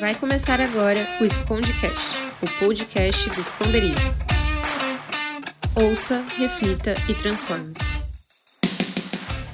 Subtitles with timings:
[0.00, 1.98] Vai começar agora o Escondecast,
[2.42, 3.94] o podcast do Esconderijo.
[5.74, 8.02] Ouça, reflita e transforme-se.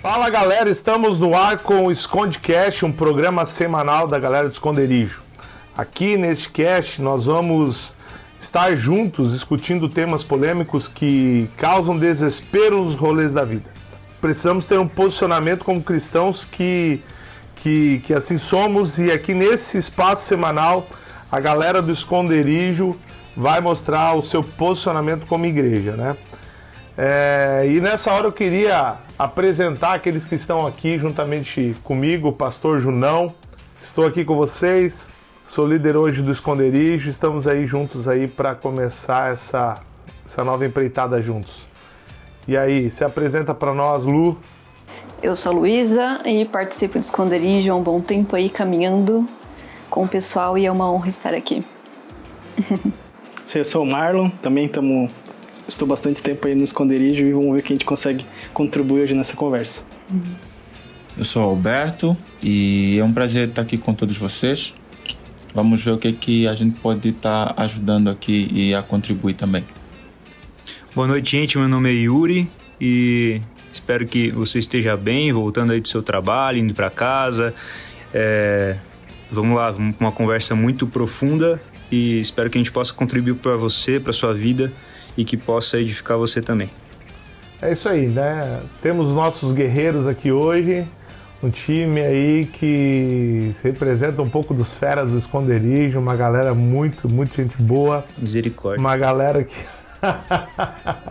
[0.02, 5.22] Fala galera, estamos no ar com o Escondecast, um programa semanal da galera do Esconderijo.
[5.78, 7.94] Aqui neste cast nós vamos
[8.36, 13.70] estar juntos discutindo temas polêmicos que causam desespero nos rolês da vida.
[14.20, 17.00] Precisamos ter um posicionamento como cristãos que
[17.62, 20.84] que, que assim somos e aqui nesse espaço semanal
[21.30, 22.96] a galera do esconderijo
[23.36, 26.16] vai mostrar o seu posicionamento como igreja, né?
[26.98, 32.80] É, e nessa hora eu queria apresentar aqueles que estão aqui juntamente comigo, o pastor
[32.80, 33.32] Junão.
[33.80, 35.08] Estou aqui com vocês,
[35.46, 39.80] sou líder hoje do esconderijo, estamos aí juntos aí para começar essa,
[40.26, 41.66] essa nova empreitada juntos.
[42.46, 44.36] E aí, se apresenta para nós, Lu.
[45.22, 49.28] Eu sou a Luísa e participo do Esconderijo há um bom tempo aí caminhando
[49.88, 51.64] com o pessoal e é uma honra estar aqui.
[53.54, 55.08] Eu sou o Marlon, também tamo,
[55.68, 59.02] estou bastante tempo aí no Esconderijo e vamos ver o que a gente consegue contribuir
[59.02, 59.86] hoje nessa conversa.
[61.16, 64.74] Eu sou Alberto e é um prazer estar aqui com todos vocês.
[65.54, 69.64] Vamos ver o que, que a gente pode estar ajudando aqui e a contribuir também.
[70.96, 71.58] Boa noite, gente.
[71.58, 72.48] Meu nome é Yuri
[72.80, 73.40] e
[73.72, 77.54] Espero que você esteja bem, voltando aí do seu trabalho, indo para casa.
[78.12, 78.76] É,
[79.30, 83.98] vamos lá, uma conversa muito profunda e espero que a gente possa contribuir para você,
[83.98, 84.72] para sua vida
[85.16, 86.70] e que possa edificar você também.
[87.60, 88.60] É isso aí, né?
[88.82, 90.86] Temos nossos guerreiros aqui hoje,
[91.42, 97.36] um time aí que representa um pouco dos feras do esconderijo, uma galera muito, muito
[97.36, 98.04] gente boa.
[98.18, 98.80] Misericórdia.
[98.80, 99.54] Uma galera que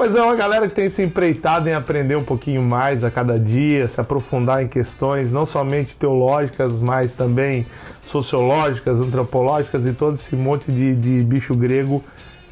[0.00, 3.38] mas é uma galera que tem se empreitado em aprender um pouquinho mais a cada
[3.38, 7.66] dia, se aprofundar em questões não somente teológicas, mas também
[8.02, 12.02] sociológicas, antropológicas e todo esse monte de, de bicho grego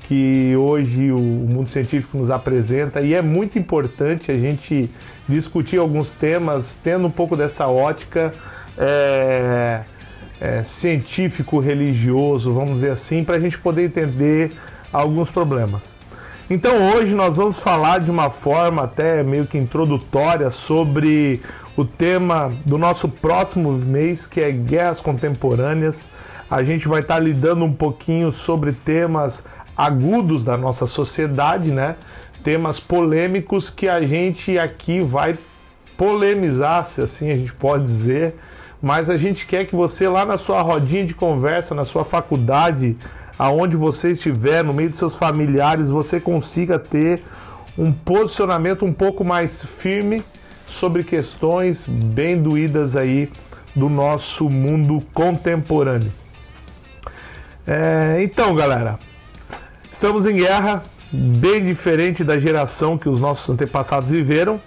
[0.03, 3.01] que hoje o mundo científico nos apresenta.
[3.01, 4.91] E é muito importante a gente
[5.27, 8.35] discutir alguns temas tendo um pouco dessa ótica.
[8.77, 9.81] É,
[10.41, 14.53] é, científico-religioso, vamos dizer assim, para a gente poder entender
[14.93, 15.98] alguns problemas.
[16.51, 21.43] Então hoje nós vamos falar de uma forma até meio que introdutória sobre
[21.77, 26.09] o tema do nosso próximo mês, que é guerras contemporâneas.
[26.51, 29.45] A gente vai estar lidando um pouquinho sobre temas
[29.77, 31.97] agudos da nossa sociedade, né?
[32.43, 35.37] Temas polêmicos que a gente aqui vai
[35.99, 38.37] polemizar, se assim a gente pode dizer,
[38.81, 42.97] mas a gente quer que você lá na sua rodinha de conversa, na sua faculdade,
[43.39, 47.23] aonde você estiver, no meio de seus familiares, você consiga ter
[47.77, 50.25] um posicionamento um pouco mais firme
[50.67, 53.31] sobre questões bem doídas aí
[53.75, 56.13] do nosso mundo contemporâneo.
[57.65, 58.99] É, então, galera,
[59.91, 60.83] estamos em guerra,
[61.13, 64.61] bem diferente da geração que os nossos antepassados viveram,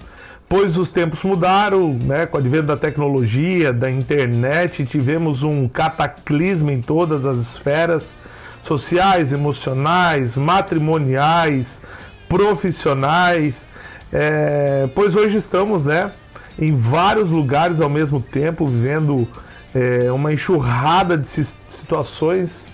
[0.48, 2.26] pois os tempos mudaram, né?
[2.26, 8.21] Com o advento da tecnologia, da internet, tivemos um cataclismo em todas as esferas
[8.64, 11.82] sociais, emocionais, matrimoniais,
[12.28, 13.66] profissionais,
[14.12, 16.12] é, pois hoje estamos né,
[16.60, 19.28] em vários lugares ao mesmo tempo, vivendo
[19.74, 21.28] é, uma enxurrada de
[21.70, 22.68] situações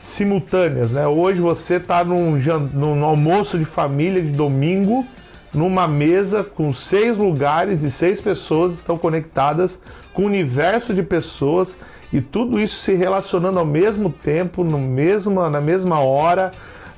[0.00, 0.92] simultâneas.
[0.92, 1.06] Né?
[1.06, 2.38] Hoje você está num,
[2.72, 5.04] num almoço de família de domingo,
[5.52, 9.80] numa mesa com seis lugares e seis pessoas estão conectadas
[10.12, 11.76] com um universo de pessoas
[12.14, 16.52] e tudo isso se relacionando ao mesmo tempo, no mesmo, na mesma hora,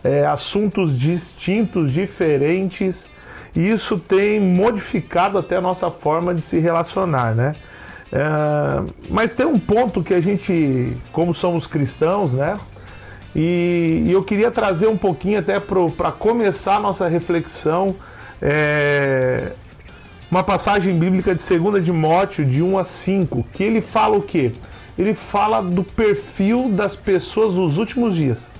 [0.04, 3.08] é, assuntos distintos, diferentes.
[3.54, 7.54] E isso tem modificado até a nossa forma de se relacionar, né?
[8.12, 12.58] É, mas tem um ponto que a gente, como somos cristãos, né?
[13.34, 17.96] E, e eu queria trazer um pouquinho até para começar a nossa reflexão.
[18.42, 19.52] É,
[20.30, 24.52] uma passagem bíblica de 2 Timóteo, de 1 a 5, que ele fala o quê?
[24.98, 28.52] Ele fala do perfil das pessoas nos últimos dias.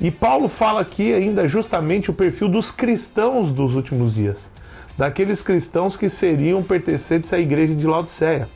[0.00, 4.50] E Paulo fala aqui ainda justamente o perfil dos cristãos dos últimos dias,
[4.98, 8.48] daqueles cristãos que seriam pertencentes à igreja de Laodiceia.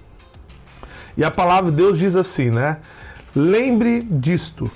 [1.16, 2.78] E a palavra de Deus diz assim, né?
[3.34, 4.70] Lembre disto.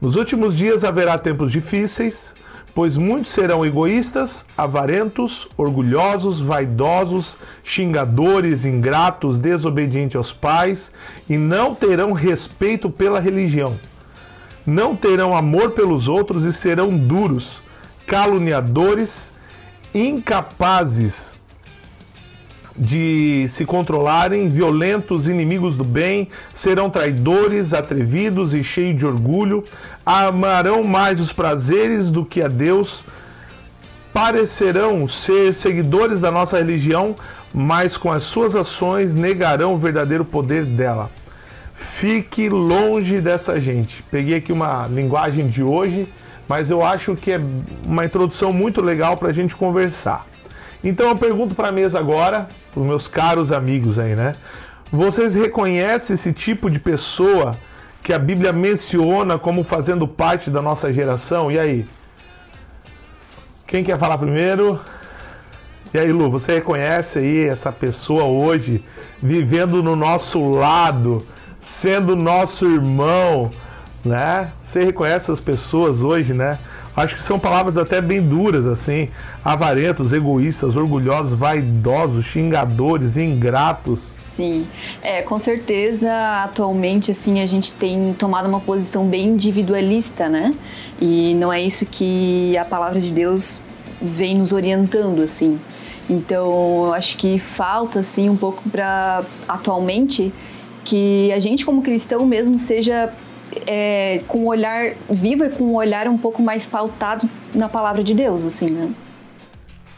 [0.00, 2.34] Nos últimos dias haverá tempos difíceis,
[2.78, 10.92] pois muitos serão egoístas, avarentos, orgulhosos, vaidosos, xingadores, ingratos, desobedientes aos pais
[11.28, 13.76] e não terão respeito pela religião.
[14.64, 17.60] Não terão amor pelos outros e serão duros,
[18.06, 19.32] caluniadores,
[19.92, 21.37] incapazes
[22.78, 29.64] de se controlarem, violentos, inimigos do bem, serão traidores, atrevidos e cheios de orgulho,
[30.06, 33.04] amarão mais os prazeres do que a Deus,
[34.12, 37.16] parecerão ser seguidores da nossa religião,
[37.52, 41.10] mas com as suas ações negarão o verdadeiro poder dela.
[41.74, 44.02] Fique longe dessa gente.
[44.10, 46.08] Peguei aqui uma linguagem de hoje,
[46.48, 47.40] mas eu acho que é
[47.84, 50.27] uma introdução muito legal para a gente conversar.
[50.82, 54.34] Então eu pergunto para a mesa agora, para os meus caros amigos aí, né?
[54.90, 57.56] Vocês reconhecem esse tipo de pessoa
[58.02, 61.50] que a Bíblia menciona como fazendo parte da nossa geração?
[61.50, 61.86] E aí?
[63.66, 64.80] Quem quer falar primeiro?
[65.92, 68.84] E aí, Lu, você reconhece aí essa pessoa hoje
[69.22, 71.18] vivendo no nosso lado,
[71.60, 73.50] sendo nosso irmão,
[74.04, 74.52] né?
[74.60, 76.58] Você reconhece as pessoas hoje, né?
[76.98, 79.08] Acho que são palavras até bem duras, assim.
[79.44, 84.16] Avarentos, egoístas, orgulhosos, vaidosos, xingadores, ingratos.
[84.18, 84.66] Sim,
[85.00, 86.10] é, com certeza
[86.42, 90.52] atualmente assim a gente tem tomado uma posição bem individualista, né?
[91.00, 93.60] E não é isso que a palavra de Deus
[94.02, 95.60] vem nos orientando assim.
[96.10, 100.32] Então, eu acho que falta assim um pouco para atualmente
[100.84, 103.12] que a gente como cristão mesmo seja
[103.66, 108.02] é, com um olhar vivo e com um olhar um pouco mais pautado na palavra
[108.02, 108.90] de Deus, assim, né?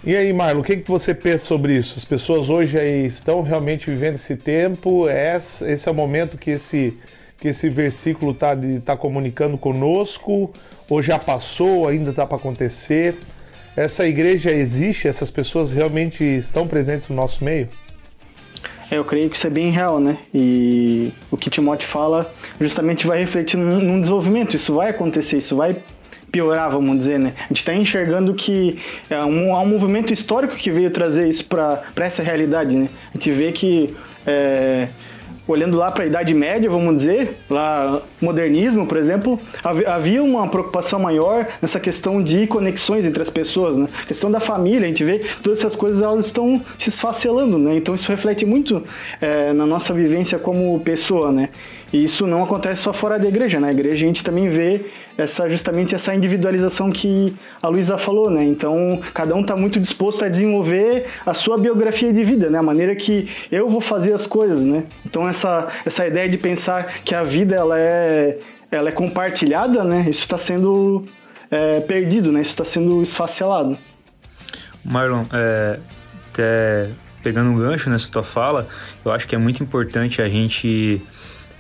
[0.03, 1.99] E aí, Marlon, o que, que você pensa sobre isso?
[1.99, 5.09] As pessoas hoje aí estão realmente vivendo esse tempo?
[5.09, 6.97] Esse, esse é o momento que esse,
[7.39, 10.51] que esse versículo está tá comunicando conosco?
[10.89, 13.17] Ou já passou, ainda está para acontecer?
[13.77, 15.09] essa igreja existe?
[15.09, 17.69] Essas pessoas realmente estão presentes no nosso meio?
[18.91, 20.19] É, eu creio que isso é bem real, né?
[20.35, 24.57] E o que Timóteo fala justamente vai refletir num, num desenvolvimento.
[24.57, 25.77] Isso vai acontecer, isso vai
[26.31, 27.35] piorar, vamos dizer, né?
[27.39, 28.79] A gente está enxergando que
[29.09, 32.89] é um, há um movimento histórico que veio trazer isso para essa realidade, né?
[33.11, 33.95] A gente vê que
[34.27, 34.89] é,
[35.53, 40.99] olhando lá para a Idade Média, vamos dizer, lá modernismo, por exemplo, havia uma preocupação
[40.99, 43.87] maior nessa questão de conexões entre as pessoas, né?
[44.03, 47.77] A questão da família, a gente vê todas essas coisas elas estão se esfacelando, né?
[47.77, 48.83] Então isso reflete muito
[49.21, 51.49] é, na nossa vivência como pessoa, né?
[51.93, 53.67] E isso não acontece só fora da igreja, né?
[53.67, 54.87] Na igreja a gente também vê
[55.19, 58.45] essa justamente essa individualização que a Luísa falou, né?
[58.45, 62.59] Então, cada um está muito disposto a desenvolver a sua biografia de vida, né?
[62.59, 64.85] A maneira que eu vou fazer as coisas, né?
[65.05, 68.39] Então, essa, essa ideia de pensar que a vida ela é,
[68.71, 70.07] ela é compartilhada, né?
[70.09, 71.05] Isso está sendo
[71.51, 72.41] é, perdido, né?
[72.41, 73.77] Isso está sendo esfacelado.
[74.85, 75.79] Marlon, é,
[76.33, 76.91] até
[77.23, 78.69] pegando um gancho nessa tua fala,
[79.05, 81.03] eu acho que é muito importante a gente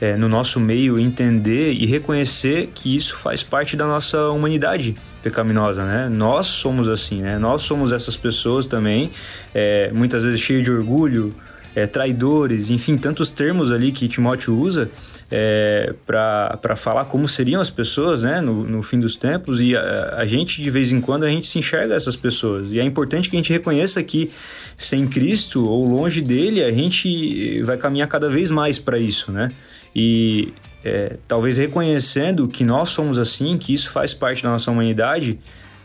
[0.00, 5.84] é, no nosso meio entender e reconhecer que isso faz parte da nossa humanidade pecaminosa,
[5.84, 6.08] né?
[6.08, 7.38] Nós somos assim, né?
[7.38, 9.10] Nós somos essas pessoas também,
[9.54, 11.34] é, muitas vezes cheios de orgulho,
[11.74, 14.90] é, traidores, enfim, tantos termos ali que Timóteo usa
[15.30, 20.16] é, para falar como seriam as pessoas né, no, no fim dos tempos e a,
[20.16, 22.72] a, gente, de vez em quando, a gente se enxerga essas pessoas.
[22.72, 24.30] E é importante que a gente reconheça que
[24.76, 29.52] sem Cristo ou longe dele, a gente vai caminhar cada vez mais para isso, né?
[29.94, 30.52] E
[30.84, 35.38] é, talvez reconhecendo que nós somos assim, que isso faz parte da nossa humanidade,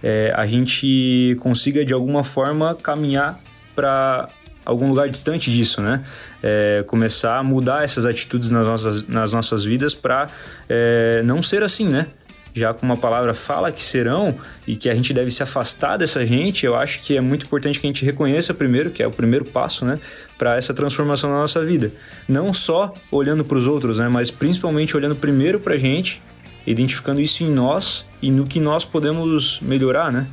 [0.03, 3.39] é, a gente consiga de alguma forma caminhar
[3.75, 4.29] para
[4.65, 6.03] algum lugar distante disso, né?
[6.41, 10.29] É, começar a mudar essas atitudes nas nossas, nas nossas vidas para
[10.67, 12.07] é, não ser assim, né?
[12.55, 14.33] Já como a palavra fala que serão
[14.65, 17.79] e que a gente deve se afastar dessa gente, eu acho que é muito importante
[17.79, 20.00] que a gente reconheça primeiro, que é o primeiro passo, né,
[20.38, 21.91] para essa transformação na nossa vida.
[22.29, 26.24] Não só olhando para os outros, né, mas principalmente olhando primeiro para a gente,
[26.65, 30.25] identificando isso em nós e no que nós podemos melhorar, né?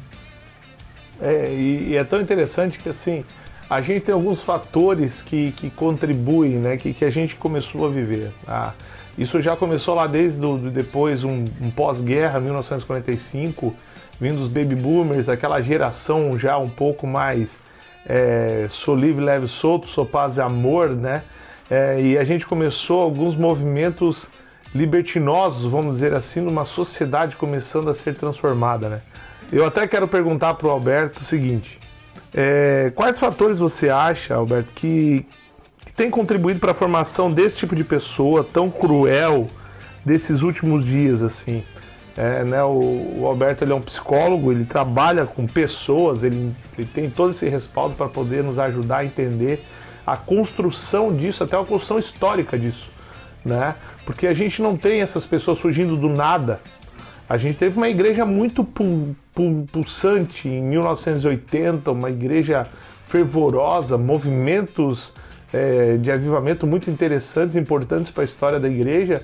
[1.21, 3.25] É, e, e é tão interessante que assim,
[3.69, 7.91] a gente tem alguns fatores que, que contribuem, né, que, que a gente começou a
[7.91, 8.31] viver.
[8.47, 8.73] Ah,
[9.17, 13.75] isso já começou lá desde do, depois um, um pós-guerra, 1945,
[14.21, 17.59] vindo os baby boomers, aquela geração já um pouco mais
[18.07, 21.23] é, sou livre, leve, solto, sou paz e amor, né?
[21.71, 24.29] É, e a gente começou alguns movimentos
[24.75, 29.01] libertinosos, vamos dizer assim, numa sociedade começando a ser transformada, né?
[29.53, 31.79] Eu até quero perguntar para o Alberto o seguinte:
[32.35, 35.27] é, quais fatores você acha, Alberto, que,
[35.97, 39.47] tem contribuído para a formação desse tipo de pessoa tão cruel
[40.05, 41.63] desses últimos dias, assim.
[42.17, 46.87] É, né, o, o, Alberto ele é um psicólogo, ele trabalha com pessoas, ele, ele
[46.87, 49.65] tem todo esse respaldo para poder nos ajudar a entender
[50.07, 52.91] a construção disso, até a construção histórica disso,
[53.43, 53.77] né?
[54.05, 56.61] Porque a gente não tem essas pessoas surgindo do nada.
[57.29, 58.63] A gente teve uma igreja muito
[59.73, 62.67] pulsante em 1980, uma igreja
[63.09, 65.15] fervorosa, movimentos
[65.53, 69.23] é, de avivamento muito interessantes, importantes para a história da igreja,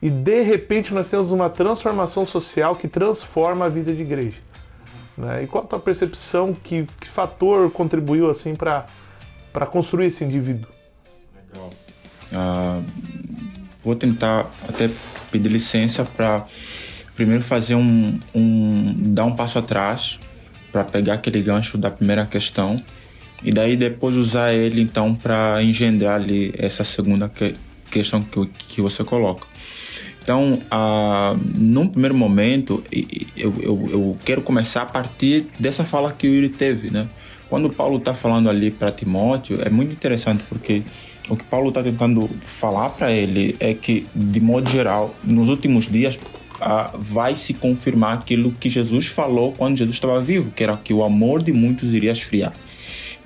[0.00, 4.38] e de repente nós temos uma transformação social que transforma a vida de igreja.
[5.16, 5.42] Né?
[5.42, 8.86] E qual a tua percepção, que, que fator contribuiu assim para
[9.70, 10.70] construir esse indivíduo?
[11.34, 11.70] Legal.
[12.30, 12.84] Uh,
[13.82, 14.88] vou tentar até
[15.32, 16.46] pedir licença para
[17.16, 20.20] primeiro fazer um, um dar um passo atrás
[20.70, 22.80] para pegar aquele gancho da primeira questão
[23.42, 27.54] e daí depois usar ele então para engendrar ali essa segunda que,
[27.90, 29.46] questão que, que você coloca.
[30.22, 32.84] Então, ah, num primeiro momento,
[33.34, 37.08] eu, eu, eu, quero começar a partir dessa fala que o Yuri teve, né?
[37.48, 40.82] Quando Paulo está falando ali para Timóteo, é muito interessante porque
[41.30, 45.86] o que Paulo está tentando falar para ele é que, de modo geral, nos últimos
[45.86, 46.18] dias
[46.60, 50.92] ah, vai se confirmar aquilo que Jesus falou quando Jesus estava vivo, que era que
[50.92, 52.52] o amor de muitos iria esfriar.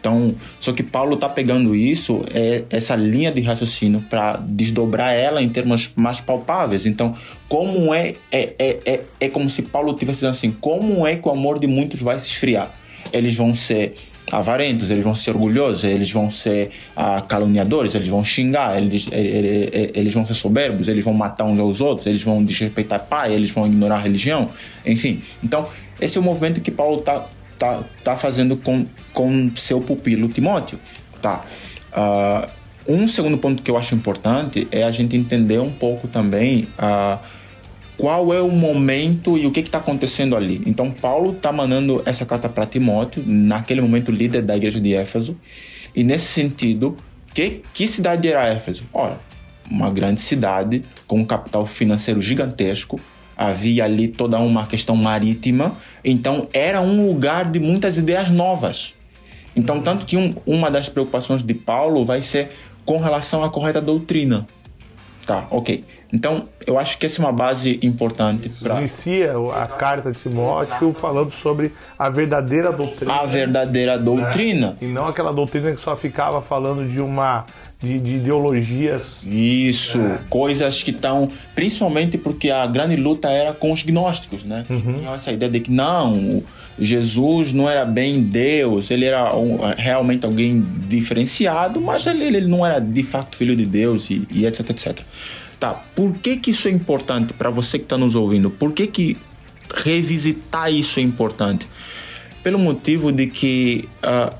[0.02, 5.40] Então, só que Paulo está pegando isso, é, essa linha de raciocínio, para desdobrar ela
[5.40, 6.86] em termos mais palpáveis.
[6.86, 7.14] Então,
[7.48, 11.28] como é, é, é, é, é como se Paulo tivesse dizendo assim: como é que
[11.28, 12.74] o amor de muitos vai se esfriar?
[13.12, 13.94] Eles vão ser
[14.30, 19.70] avarentos, eles vão ser orgulhosos, eles vão ser ah, caluniadores, eles vão xingar, eles, eles,
[19.94, 23.50] eles vão ser soberbos, eles vão matar uns aos outros, eles vão desrespeitar pai, eles
[23.50, 24.50] vão ignorar a religião,
[24.84, 25.22] enfim.
[25.44, 25.68] Então,
[26.00, 27.26] esse é o movimento que Paulo está
[27.62, 30.80] tá, tá fazendo com, com seu pupilo Timóteo.
[31.20, 31.44] Tá.
[31.92, 32.50] Uh,
[32.88, 37.20] um segundo ponto que eu acho importante é a gente entender um pouco também uh,
[37.96, 40.60] qual é o momento e o que está acontecendo ali.
[40.66, 45.36] Então, Paulo está mandando essa carta para Timóteo, naquele momento líder da igreja de Éfeso,
[45.94, 46.96] e nesse sentido,
[47.32, 48.84] que, que cidade era Éfeso?
[48.92, 49.20] Ora,
[49.70, 52.98] uma grande cidade com um capital financeiro gigantesco,
[53.36, 58.94] havia ali toda uma questão marítima, então era um lugar de muitas ideias novas.
[59.54, 62.50] Então, tanto que um, uma das preocupações de Paulo vai ser
[62.84, 64.46] com relação à correta doutrina.
[65.26, 65.84] Tá, ok.
[66.12, 68.80] Então, eu acho que essa é uma base importante para.
[68.80, 73.14] Inicia a carta de Timóteo falando sobre a verdadeira doutrina.
[73.14, 74.72] A verdadeira doutrina.
[74.72, 74.76] Né?
[74.82, 77.46] E não aquela doutrina que só ficava falando de uma
[77.80, 79.22] de, de ideologias.
[79.24, 80.18] Isso, é.
[80.28, 81.30] coisas que estão.
[81.54, 84.66] Principalmente porque a grande luta era com os gnósticos, né?
[84.68, 85.14] Uhum.
[85.14, 86.42] Essa ideia de que não,
[86.78, 92.64] Jesus não era bem Deus, ele era um, realmente alguém diferenciado, mas ele, ele não
[92.64, 95.00] era de fato filho de Deus e, e etc, etc.
[95.62, 98.50] Tá, por que, que isso é importante para você que está nos ouvindo?
[98.50, 99.16] Por que, que
[99.72, 101.68] revisitar isso é importante?
[102.42, 104.34] Pelo motivo de que uh,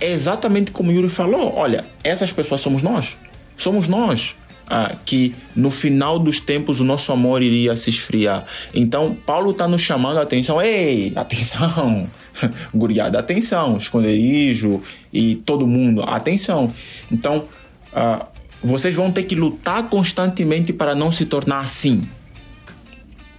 [0.00, 3.14] é exatamente como Yuri falou: olha, essas pessoas somos nós.
[3.58, 4.34] Somos nós.
[4.66, 8.46] Ah, que no final dos tempos o nosso amor iria se esfriar.
[8.72, 10.62] Então, Paulo está nos chamando a atenção.
[10.62, 12.08] Ei, atenção!
[12.74, 13.76] Guriada, atenção!
[13.76, 14.80] Esconderijo
[15.12, 16.72] e todo mundo, atenção!
[17.12, 17.44] Então,
[17.92, 18.24] ah,
[18.64, 22.08] vocês vão ter que lutar constantemente para não se tornar assim.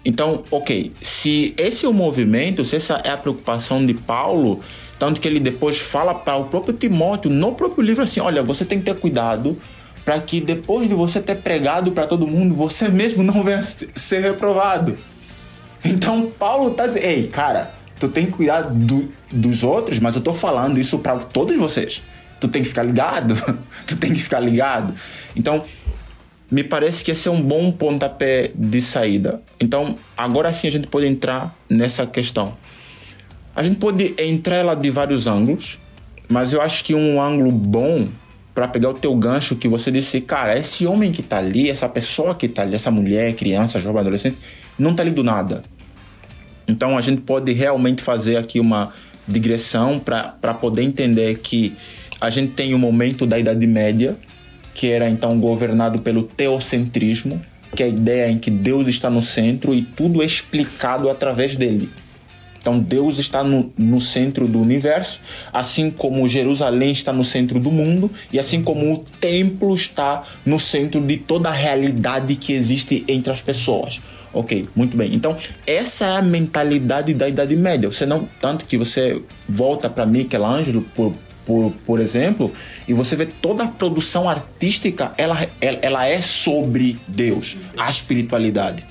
[0.05, 4.61] Então, ok, se esse é o movimento, se essa é a preocupação de Paulo,
[4.99, 8.63] tanto que ele depois fala para o próprio Timóteo, no próprio livro, assim: olha, você
[8.63, 9.57] tem que ter cuidado
[10.05, 14.19] para que depois de você ter pregado para todo mundo, você mesmo não venha ser
[14.21, 14.95] reprovado.
[15.83, 20.19] Então, Paulo está dizendo: ei, cara, tu tem que cuidar do, dos outros, mas eu
[20.19, 22.03] estou falando isso para todos vocês.
[22.45, 23.35] Tu tem que ficar ligado,
[23.87, 24.93] tu tem que ficar ligado.
[25.35, 25.65] Então,
[26.51, 29.41] me parece que esse é um bom pontapé de saída.
[29.59, 32.55] Então, agora sim a gente pode entrar nessa questão.
[33.55, 35.79] A gente pode entrar ela de vários ângulos,
[36.29, 38.07] mas eu acho que um ângulo bom
[38.53, 41.89] para pegar o teu gancho que você disse, cara, esse homem que tá ali, essa
[41.89, 44.37] pessoa que tá ali, essa mulher, criança, jovem, adolescente,
[44.77, 45.63] não tá ali do nada.
[46.67, 48.93] Então a gente pode realmente fazer aqui uma
[49.27, 51.75] digressão para poder entender que
[52.25, 54.15] a gente tem o um momento da Idade Média,
[54.73, 57.41] que era então governado pelo teocentrismo,
[57.75, 61.55] que é a ideia em que Deus está no centro e tudo é explicado através
[61.55, 61.89] dele.
[62.57, 65.21] Então Deus está no, no centro do universo,
[65.53, 70.57] assim como Jerusalém está no centro do mundo e assim como o templo está no
[70.57, 74.01] centro de toda a realidade que existe entre as pessoas.
[74.33, 75.13] Ok, muito bem.
[75.13, 77.89] Então, essa é a mentalidade da Idade Média.
[77.89, 78.27] Você não.
[78.41, 81.13] Tanto que você volta para Michelangelo, por,
[81.45, 82.51] por, por exemplo,
[82.87, 88.85] e você vê toda a produção artística, ela, ela, é sobre Deus, a espiritualidade.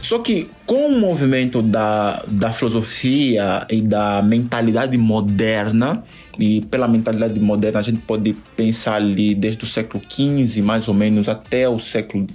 [0.00, 6.04] Só que com o movimento da, da filosofia e da mentalidade moderna,
[6.38, 10.94] e pela mentalidade moderna a gente pode pensar ali desde o século XV, mais ou
[10.94, 12.26] menos, até o século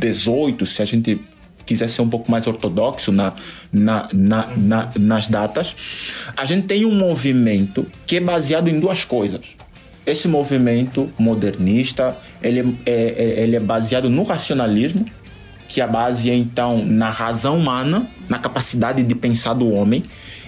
[0.00, 1.20] XVIII, se a gente
[1.64, 3.32] quiser ser um pouco mais ortodoxo na,
[3.72, 5.76] na, na, na, nas datas,
[6.36, 9.40] a gente tem um movimento que é baseado em duas coisas.
[10.04, 15.06] Esse movimento modernista, ele é, é, ele é baseado no racionalismo,
[15.68, 20.02] que a base é então na razão humana, na capacidade de pensar do homem,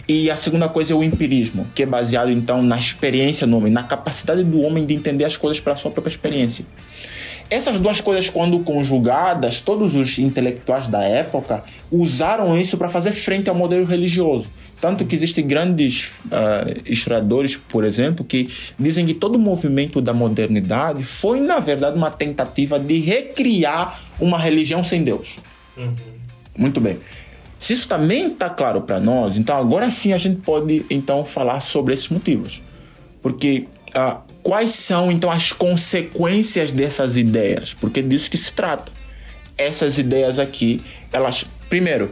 [0.07, 3.73] e a segunda coisa é o empirismo, que é baseado então na experiência do homem,
[3.73, 6.67] na capacidade do homem de entender as coisas pela sua própria experiência.
[7.51, 13.49] Essas duas coisas, quando conjugadas, todos os intelectuais da época usaram isso para fazer frente
[13.49, 14.51] ao modelo religioso.
[14.81, 20.13] Tanto que existem grandes uh, historiadores, por exemplo, que dizem que todo o movimento da
[20.13, 25.39] modernidade foi, na verdade, uma tentativa de recriar uma religião sem Deus.
[25.77, 25.95] Uhum.
[26.57, 26.99] Muito bem.
[27.59, 31.61] Se isso também está claro para nós, então agora sim a gente pode então falar
[31.61, 32.63] sobre esses motivos.
[33.23, 37.75] Porque uh, quais são então as consequências dessas ideias?
[37.75, 38.93] Porque é disso que se trata.
[39.57, 42.11] Essas ideias aqui, elas, primeiro,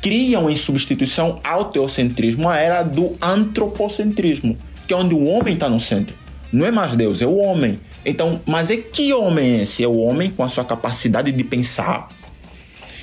[0.00, 4.56] criam em substituição ao teocentrismo a era do antropocentrismo,
[4.86, 6.16] que é onde o homem está no centro.
[6.52, 7.80] Não é mais Deus, é o homem.
[8.04, 9.82] Então, mas é que homem é esse?
[9.82, 12.08] É o homem com a sua capacidade de pensar,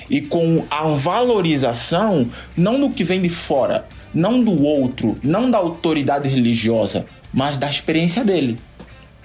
[0.10, 5.58] e com a valorização não do que vem de fora, não do outro, não da
[5.58, 8.58] autoridade religiosa, mas da experiência dele.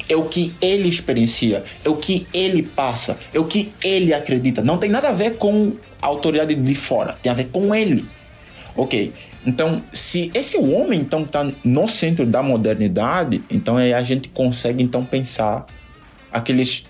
[0.08, 4.62] É o que ele experiencia, é o que ele passa, é o que ele acredita.
[4.62, 8.06] Não tem nada a ver com a autoridade de fora, tem a ver com ele.
[8.74, 9.12] Ok,
[9.44, 14.82] então se esse homem então está no centro da modernidade, então aí a gente consegue
[14.82, 15.66] então pensar
[16.32, 16.86] aqueles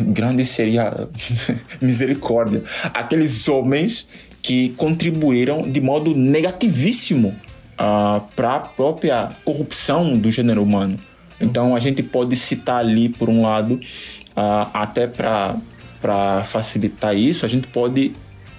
[0.00, 1.08] grande seria
[1.80, 2.62] misericórdia.
[2.84, 4.06] Aqueles homens
[4.42, 7.34] que contribuíram de modo negativíssimo
[7.74, 10.98] uh, para a própria corrupção do gênero humano.
[11.40, 17.48] Então a gente pode citar ali, por um lado, uh, até para facilitar isso, a
[17.48, 18.12] gente pode,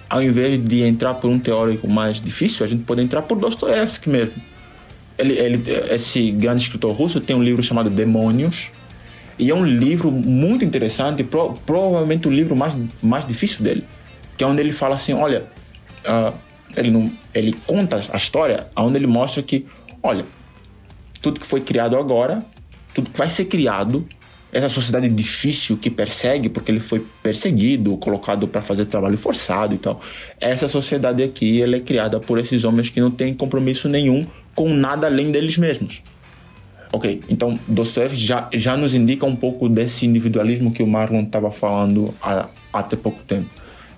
[0.08, 4.08] ao invés de entrar por um teórico mais difícil, a gente pode entrar por Dostoevsky
[4.08, 4.42] mesmo.
[5.18, 8.70] Ele, ele, esse grande escritor russo tem um livro chamado Demônios,
[9.38, 13.84] e é um livro muito interessante, pro, provavelmente o livro mais, mais difícil dele,
[14.36, 15.44] que é onde ele fala assim, olha,
[16.06, 16.32] uh,
[16.76, 19.66] ele, não, ele conta a história onde ele mostra que,
[20.02, 20.24] olha,
[21.20, 22.44] tudo que foi criado agora,
[22.94, 24.06] tudo que vai ser criado,
[24.52, 29.78] essa sociedade difícil que persegue, porque ele foi perseguido, colocado para fazer trabalho forçado e
[29.78, 30.00] tal.
[30.40, 34.72] Essa sociedade aqui, ela é criada por esses homens que não têm compromisso nenhum com
[34.72, 36.02] nada além deles mesmos.
[36.92, 41.50] Ok, então Dostoevsky já, já nos indica um pouco desse individualismo que o Marlon estava
[41.50, 43.50] falando há, até pouco tempo.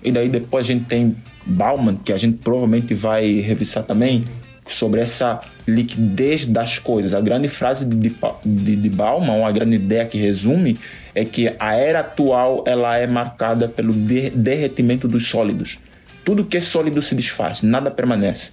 [0.03, 1.15] E daí depois a gente tem
[1.49, 4.23] Bauman, que a gente provavelmente vai revisar também,
[4.67, 7.13] sobre essa liquidez das coisas.
[7.13, 10.79] A grande frase de, de, de Bauman, a grande ideia que resume,
[11.15, 15.79] é que a era atual ela é marcada pelo de, derretimento dos sólidos.
[16.23, 18.51] Tudo que é sólido se desfaz, nada permanece.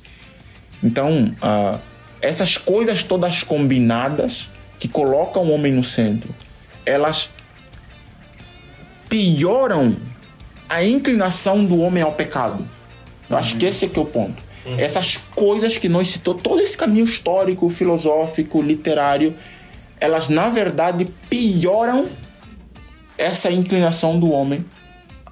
[0.83, 1.79] Então, uh,
[2.21, 6.35] essas coisas todas combinadas que colocam o homem no centro,
[6.85, 7.31] elas
[9.09, 9.97] pioram
[10.69, 12.76] a inclinação do homem ao pecado.
[13.29, 14.43] Eu acho que esse é que é o ponto.
[14.79, 19.35] Essas coisas que nós citou, todo esse caminho histórico, filosófico, literário,
[20.01, 22.07] elas na verdade pioram
[23.17, 24.65] essa inclinação do homem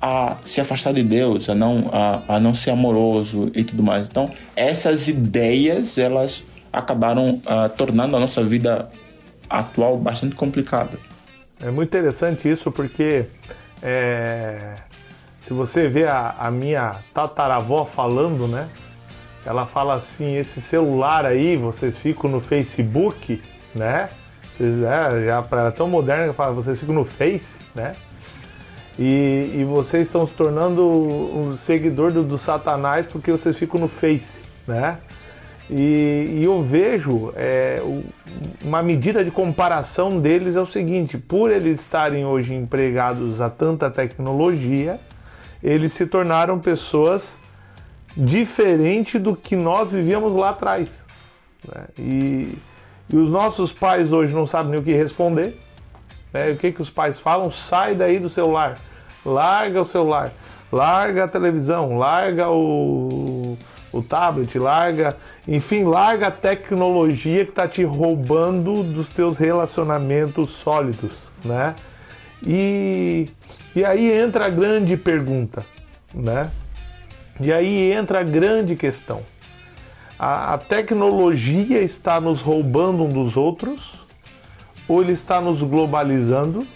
[0.00, 4.08] a se afastar de Deus, a não, a, a não ser amoroso e tudo mais.
[4.08, 8.90] Então, essas ideias, elas acabaram uh, tornando a nossa vida
[9.48, 10.98] atual bastante complicada.
[11.60, 13.26] É muito interessante isso porque
[13.82, 14.74] é,
[15.46, 18.68] se você vê a, a, minha tataravó falando, né?
[19.44, 23.42] Ela fala assim, esse celular aí, vocês ficam no Facebook,
[23.74, 24.08] né?
[24.56, 27.92] Vocês, é, já para tão moderna que fala, vocês ficam no Face, né?
[28.98, 33.88] E, e vocês estão se tornando um seguidor do, do Satanás porque vocês ficam no
[33.88, 34.98] Face, né?
[35.68, 37.82] E, e eu vejo é,
[38.62, 43.90] uma medida de comparação deles é o seguinte: por eles estarem hoje empregados a tanta
[43.90, 45.00] tecnologia,
[45.64, 47.36] eles se tornaram pessoas
[48.16, 51.04] diferentes do que nós vivíamos lá atrás.
[51.66, 51.86] Né?
[51.98, 52.58] E,
[53.08, 55.58] e, os nossos pais hoje não sabem nem o que responder.
[56.32, 56.50] Né?
[56.50, 57.50] O que, que os pais falam?
[57.50, 58.78] Sai daí do celular,
[59.24, 60.32] larga o celular,
[60.70, 63.56] larga a televisão, larga o,
[63.90, 71.12] o tablet, larga enfim, larga a tecnologia que está te roubando dos teus relacionamentos sólidos,
[71.44, 71.74] né?
[72.46, 73.28] E,
[73.74, 75.64] e aí entra a grande pergunta,
[76.12, 76.50] né?
[77.40, 79.22] E aí entra a grande questão.
[80.18, 83.98] A, a tecnologia está nos roubando um dos outros?
[84.86, 86.66] Ou ele está nos globalizando?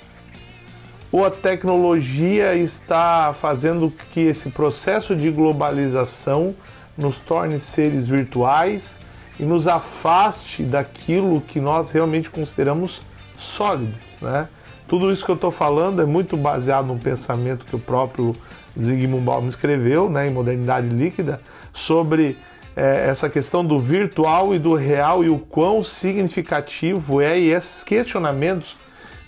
[1.11, 6.55] ou a tecnologia está fazendo que esse processo de globalização
[6.97, 8.99] nos torne seres virtuais
[9.41, 13.01] e nos afaste daquilo que nós realmente consideramos
[13.39, 14.49] sólido, né?
[14.89, 18.35] Tudo isso que eu estou falando é muito baseado num pensamento que o próprio
[18.81, 21.43] Zygmunt Bauman escreveu, né, em Modernidade Líquida,
[21.75, 22.39] sobre
[22.75, 27.85] é, essa questão do virtual e do real e o quão significativo é e esses
[27.85, 28.79] questionamentos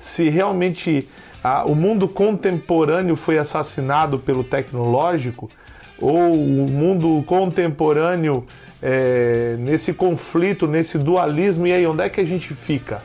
[0.00, 1.06] se realmente
[1.66, 5.50] o mundo contemporâneo foi assassinado pelo tecnológico
[6.00, 8.46] ou o mundo contemporâneo
[8.82, 13.02] é, nesse conflito, nesse dualismo, e aí onde é que a gente fica?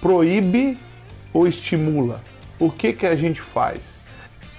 [0.00, 0.76] Proíbe
[1.32, 2.20] ou estimula?
[2.58, 3.80] O que, que a gente faz?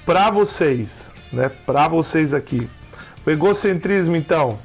[0.06, 1.50] Para vocês, né?
[1.66, 2.70] Para vocês aqui.
[3.26, 4.60] O egocentrismo, então,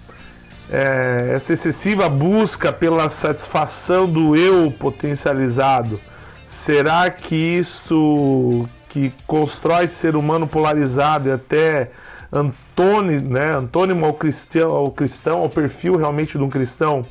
[0.71, 6.01] é, essa excessiva busca pela satisfação do eu potencializado,
[6.45, 11.91] será que isso que constrói ser humano polarizado e até
[12.33, 17.07] antônimo, né, antônimo ao cristão, ao cristão, ao perfil realmente de um cristão,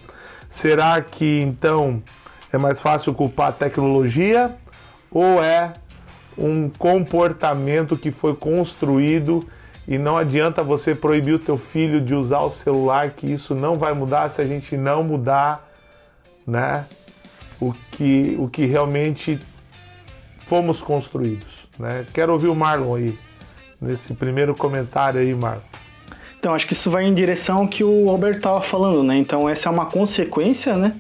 [0.50, 2.02] será que então
[2.52, 4.56] é mais fácil culpar a tecnologia
[5.12, 5.74] ou é
[6.38, 9.44] um comportamento que foi construído
[9.88, 13.76] e não adianta você proibir o teu filho de usar o celular, que isso não
[13.76, 15.66] vai mudar se a gente não mudar,
[16.46, 16.86] né?
[17.60, 19.40] O que, o que realmente
[20.46, 21.48] fomos construídos,
[21.80, 22.06] né?
[22.14, 23.18] Quero ouvir o Marlon aí,
[23.82, 25.62] nesse primeiro comentário aí, Marlon.
[26.38, 29.18] Então, acho que isso vai em direção ao que o Albert estava falando, né?
[29.18, 30.94] Então, essa é uma consequência, né?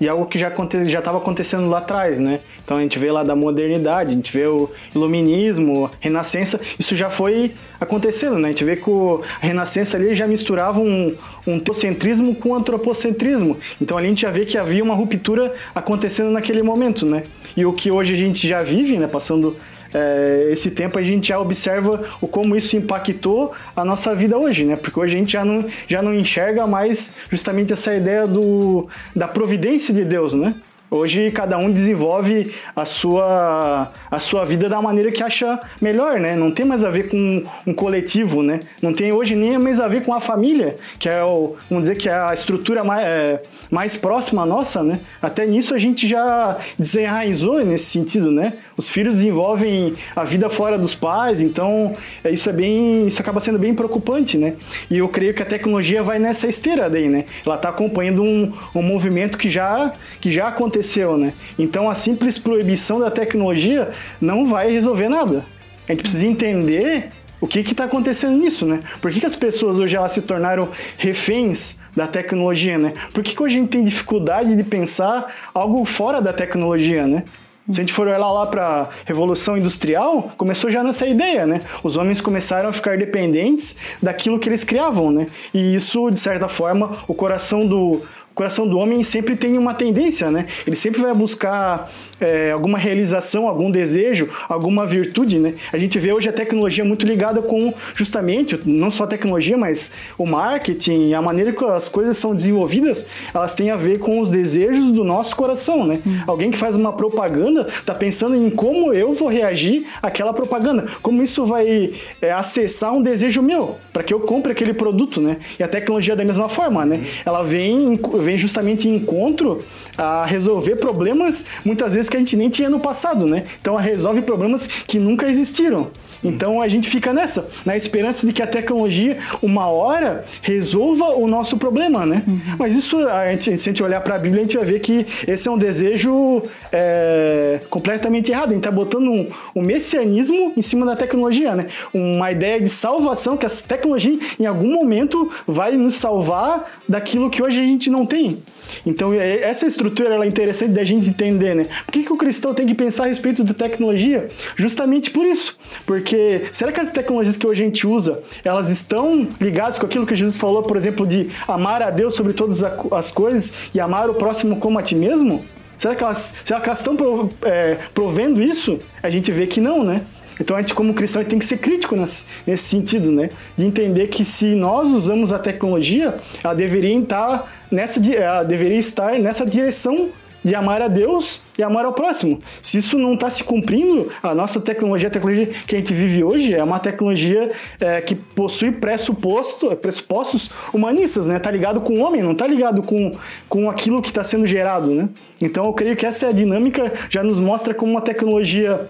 [0.00, 2.40] E algo que já aconte, já estava acontecendo lá atrás, né?
[2.64, 7.10] Então a gente vê lá da modernidade, a gente vê o iluminismo, renascença, isso já
[7.10, 8.48] foi acontecendo, né?
[8.48, 11.14] A gente vê que o, a renascença ali já misturava um,
[11.46, 13.56] um teocentrismo com antropocentrismo.
[13.80, 17.24] Então ali a gente já vê que havia uma ruptura acontecendo naquele momento, né?
[17.56, 19.06] E o que hoje a gente já vive, né?
[19.06, 19.56] Passando
[19.92, 24.64] é, esse tempo a gente já observa o como isso impactou a nossa vida hoje,
[24.64, 24.76] né?
[24.76, 29.26] Porque hoje a gente já não, já não enxerga mais justamente essa ideia do, da
[29.26, 30.54] providência de Deus, né?
[30.90, 36.34] Hoje cada um desenvolve a sua, a sua vida da maneira que acha melhor, né?
[36.34, 38.60] Não tem mais a ver com um coletivo, né?
[38.80, 41.96] Não tem hoje nem mais a ver com a família, que é o, vamos dizer
[41.96, 45.00] que é a estrutura mais, é, mais próxima nossa, né?
[45.20, 48.54] Até nisso a gente já desenraizou nesse sentido, né?
[48.74, 51.92] Os filhos desenvolvem a vida fora dos pais, então
[52.24, 54.54] é, isso é bem, isso acaba sendo bem preocupante, né?
[54.90, 57.26] E eu creio que a tecnologia vai nessa esteira daí, né?
[57.44, 61.32] Ela está acompanhando um, um movimento que já, que já aconteceu aconteceu, né?
[61.58, 65.44] Então a simples proibição da tecnologia não vai resolver nada.
[65.88, 67.10] A gente precisa entender
[67.40, 68.80] o que está acontecendo nisso, né?
[69.00, 72.92] Por que, que, as pessoas hoje elas se tornaram reféns da tecnologia, né?
[73.12, 77.24] Por que, que hoje a gente tem dificuldade de pensar algo fora da tecnologia, né?
[77.70, 81.60] Se a gente for olhar lá para a Revolução Industrial, começou já nessa ideia, né?
[81.82, 85.26] Os homens começaram a ficar dependentes daquilo que eles criavam, né?
[85.52, 88.00] E isso, de certa forma, o coração do,
[88.38, 90.46] coração do homem sempre tem uma tendência, né?
[90.64, 95.54] Ele sempre vai buscar é, alguma realização, algum desejo, alguma virtude, né?
[95.72, 99.92] A gente vê hoje a tecnologia muito ligada com justamente, não só a tecnologia, mas
[100.16, 104.30] o marketing, a maneira que as coisas são desenvolvidas, elas têm a ver com os
[104.30, 105.98] desejos do nosso coração, né?
[106.06, 106.20] Hum.
[106.24, 111.24] Alguém que faz uma propaganda tá pensando em como eu vou reagir àquela propaganda, como
[111.24, 115.38] isso vai é, acessar um desejo meu, para que eu compre aquele produto, né?
[115.58, 117.04] E a tecnologia da mesma forma, né?
[117.26, 119.64] Ela vem vem justamente em encontro
[119.96, 123.44] a resolver problemas muitas vezes que a gente nem tinha no passado, né?
[123.60, 125.90] Então resolve problemas que nunca existiram.
[126.22, 131.26] Então a gente fica nessa, na esperança de que a tecnologia, uma hora, resolva o
[131.26, 132.22] nosso problema, né?
[132.26, 132.40] Uhum.
[132.58, 134.80] Mas isso, a gente, se a gente olhar para a Bíblia, a gente vai ver
[134.80, 138.50] que esse é um desejo é, completamente errado.
[138.50, 141.66] A gente está botando um, um, messianismo em cima da tecnologia, né?
[141.92, 147.42] Uma ideia de salvação, que a tecnologia, em algum momento, vai nos salvar daquilo que
[147.42, 148.38] hoje a gente não tem.
[148.84, 151.66] Então, essa estrutura ela é interessante da gente entender, né?
[151.86, 154.28] Por que, que o cristão tem que pensar a respeito da tecnologia?
[154.56, 155.56] Justamente por isso.
[155.86, 156.07] Porque
[156.52, 160.14] será que as tecnologias que hoje a gente usa, elas estão ligadas com aquilo que
[160.14, 164.14] Jesus falou, por exemplo, de amar a Deus sobre todas as coisas e amar o
[164.14, 165.44] próximo como a ti mesmo?
[165.76, 166.96] Será que elas, será que elas estão
[167.42, 168.78] é, provendo isso?
[169.02, 170.02] A gente vê que não, né?
[170.40, 173.28] Então a gente, como cristão, tem que ser crítico nesse, nesse sentido, né?
[173.56, 179.18] De entender que se nós usamos a tecnologia, ela deveria estar nessa, ela deveria estar
[179.18, 180.10] nessa direção
[180.48, 182.40] de amar a Deus e amar ao próximo.
[182.62, 186.24] Se isso não está se cumprindo, a nossa tecnologia, a tecnologia que a gente vive
[186.24, 191.38] hoje, é uma tecnologia é, que possui pressuposto, pressupostos humanistas, né?
[191.38, 193.14] Tá ligado com o homem, não tá ligado com,
[193.48, 195.08] com aquilo que está sendo gerado, né?
[195.40, 198.88] Então eu creio que essa é dinâmica, já nos mostra como uma tecnologia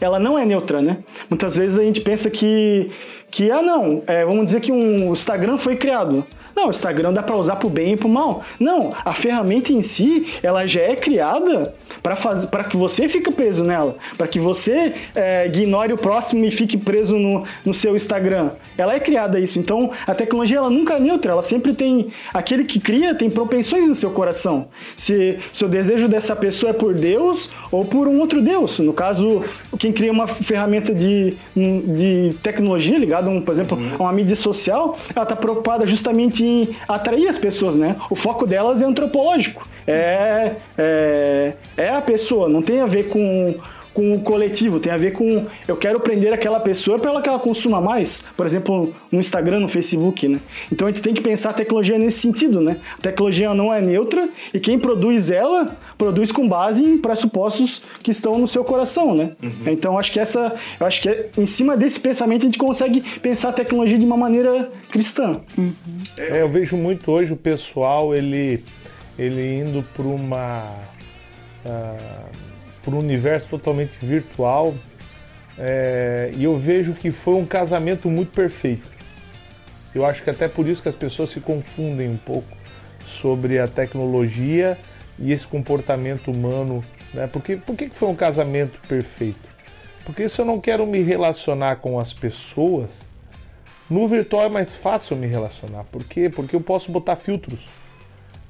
[0.00, 0.96] ela não é neutra, né?
[1.30, 2.90] Muitas vezes a gente pensa que,
[3.30, 6.26] que ah, não, é, vamos dizer que um Instagram foi criado.
[6.54, 8.44] Não, o Instagram dá para usar para o bem e para o mal.
[8.58, 13.96] Não, a ferramenta em si, ela já é criada para que você fique preso nela,
[14.16, 18.50] para que você é, ignore o próximo e fique preso no, no seu Instagram.
[18.76, 19.58] Ela é criada isso.
[19.58, 23.88] Então, a tecnologia ela nunca é neutra, ela sempre tem aquele que cria tem propensões
[23.88, 24.68] no seu coração.
[24.96, 28.78] Se, se o desejo dessa pessoa é por Deus ou por um outro Deus.
[28.78, 29.42] No caso,
[29.78, 34.96] quem cria uma ferramenta de, de tecnologia ligada, um, por exemplo, a uma mídia social,
[35.14, 37.96] ela está preocupada justamente em atrair as pessoas, né?
[38.10, 43.54] O foco delas é antropológico é, é, é a pessoa, não tem a ver com,
[43.94, 47.38] com o coletivo, tem a ver com eu quero prender aquela pessoa para que ela
[47.38, 50.40] consuma mais, por exemplo, no Instagram, no Facebook, né?
[50.70, 52.78] Então a gente tem que pensar a tecnologia nesse sentido, né?
[52.98, 58.10] A tecnologia não é neutra e quem produz ela produz com base em pressupostos que
[58.10, 59.32] estão no seu coração, né?
[59.42, 59.50] Uhum.
[59.66, 63.02] Então acho que essa, eu acho que é, em cima desse pensamento a gente consegue
[63.20, 65.40] pensar a tecnologia de uma maneira cristã.
[65.56, 65.72] Uhum.
[66.16, 68.62] É, eu vejo muito hoje o pessoal ele
[69.18, 70.64] ele indo para uma
[71.64, 72.52] uh,
[72.84, 74.74] para um universo totalmente virtual
[75.58, 78.88] é, e eu vejo que foi um casamento muito perfeito.
[79.94, 82.56] Eu acho que até por isso que as pessoas se confundem um pouco
[83.06, 84.78] sobre a tecnologia
[85.18, 87.26] e esse comportamento humano, né?
[87.26, 89.52] Porque por que foi um casamento perfeito?
[90.04, 93.02] Porque se eu não quero me relacionar com as pessoas,
[93.88, 95.84] no virtual é mais fácil me relacionar.
[95.84, 96.30] Por quê?
[96.30, 97.60] Porque eu posso botar filtros.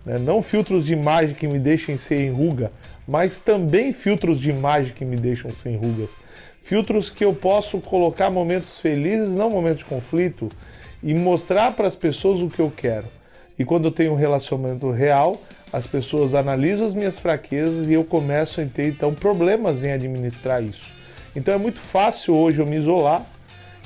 [0.05, 0.19] Né?
[0.19, 2.71] Não filtros de imagem que me deixem sem ruga,
[3.07, 6.11] mas também filtros de imagem que me deixam sem rugas.
[6.63, 10.49] Filtros que eu posso colocar momentos felizes, não momentos de conflito,
[11.03, 13.07] e mostrar para as pessoas o que eu quero.
[13.59, 15.41] E quando eu tenho um relacionamento real,
[15.73, 20.63] as pessoas analisam as minhas fraquezas e eu começo a ter então problemas em administrar
[20.63, 20.91] isso.
[21.35, 23.25] Então é muito fácil hoje eu me isolar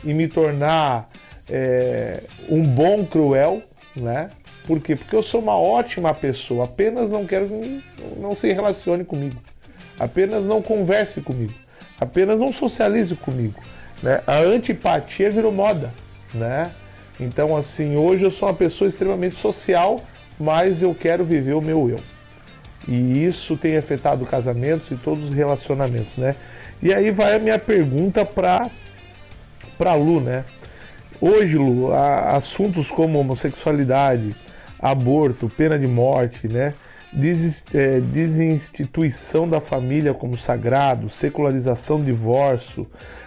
[0.04, 1.08] e me tornar
[1.48, 3.62] é, um bom cruel,
[3.94, 4.30] né?
[4.66, 4.96] Por quê?
[4.96, 7.82] Porque eu sou uma ótima pessoa, apenas não quero que
[8.18, 9.36] não se relacione comigo,
[9.98, 11.54] apenas não converse comigo,
[12.00, 13.62] apenas não socialize comigo.
[14.02, 14.20] Né?
[14.26, 15.92] A antipatia virou moda,
[16.34, 16.70] né?
[17.18, 20.00] Então, assim, hoje eu sou uma pessoa extremamente social,
[20.38, 21.98] mas eu quero viver o meu eu.
[22.86, 26.36] E isso tem afetado casamentos e todos os relacionamentos, né?
[26.82, 28.68] E aí vai a minha pergunta para
[29.78, 30.44] para Lu, né?
[31.20, 34.34] Hoje, Lu, assuntos como homossexualidade,
[34.78, 36.74] aborto, pena de morte, né?
[37.72, 42.86] É, desinstituição da família como sagrado, secularização do divórcio,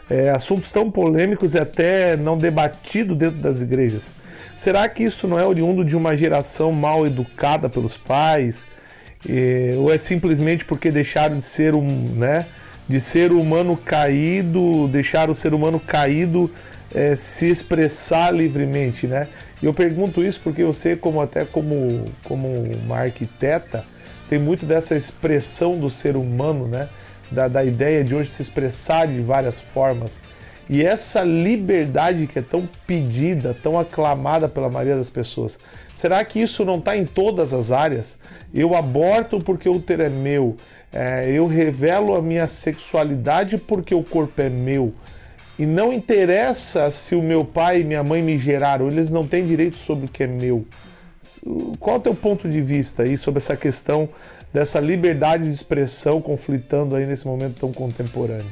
[0.10, 4.14] é, assuntos tão polêmicos e até não debatidos dentro das igrejas.
[4.56, 8.68] Será que isso não é oriundo de uma geração mal educada pelos pais?
[9.28, 12.46] É, ou é simplesmente porque deixaram de ser um, né,
[12.88, 16.52] de ser humano caído, deixaram o ser humano caído
[16.94, 19.28] é, se expressar livremente, né?
[19.62, 22.48] E eu pergunto isso porque você, como até como, como
[22.86, 23.84] uma arquiteta,
[24.30, 26.88] tem muito dessa expressão do ser humano, né?
[27.32, 30.12] Da, da ideia de hoje se expressar de várias formas.
[30.70, 35.58] E essa liberdade que é tão pedida, tão aclamada pela maioria das pessoas,
[35.96, 38.18] será que isso não está em todas as áreas?
[38.54, 40.58] Eu aborto porque o útero é meu,
[40.92, 44.94] é, eu revelo a minha sexualidade porque o corpo é meu.
[45.60, 49.46] E não interessa se o meu pai e minha mãe me geraram, eles não têm
[49.46, 50.66] direito sobre o que é meu.
[51.82, 54.08] Qual é o teu ponto de vista aí sobre essa questão
[54.54, 58.50] dessa liberdade de expressão conflitando aí nesse momento tão contemporâneo?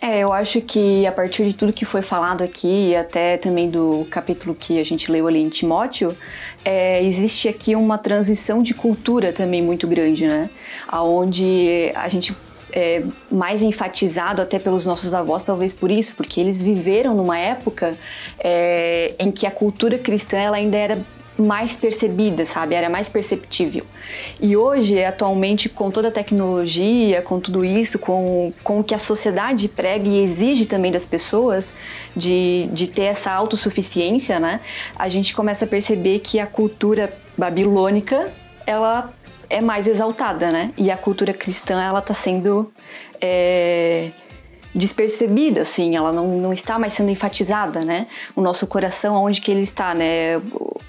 [0.00, 3.68] É, eu acho que a partir de tudo que foi falado aqui, e até também
[3.68, 6.16] do capítulo que a gente leu ali em Timóteo,
[6.64, 10.48] é, existe aqui uma transição de cultura também muito grande, né?
[10.92, 12.32] Onde a gente
[12.76, 17.96] é, mais enfatizado até pelos nossos avós, talvez por isso, porque eles viveram numa época
[18.38, 20.98] é, em que a cultura cristã ela ainda era
[21.38, 22.74] mais percebida, sabe?
[22.74, 23.86] Era mais perceptível.
[24.40, 28.98] E hoje, atualmente, com toda a tecnologia, com tudo isso, com, com o que a
[28.98, 31.72] sociedade prega e exige também das pessoas
[32.14, 34.60] de, de ter essa autossuficiência, né?
[34.98, 38.30] A gente começa a perceber que a cultura babilônica,
[38.66, 39.12] ela
[39.48, 40.72] é mais exaltada, né?
[40.76, 42.72] E a cultura cristã, ela tá sendo
[43.20, 44.10] é,
[44.74, 48.06] despercebida, assim, ela não, não está mais sendo enfatizada, né?
[48.34, 50.40] O nosso coração, onde que ele está, né?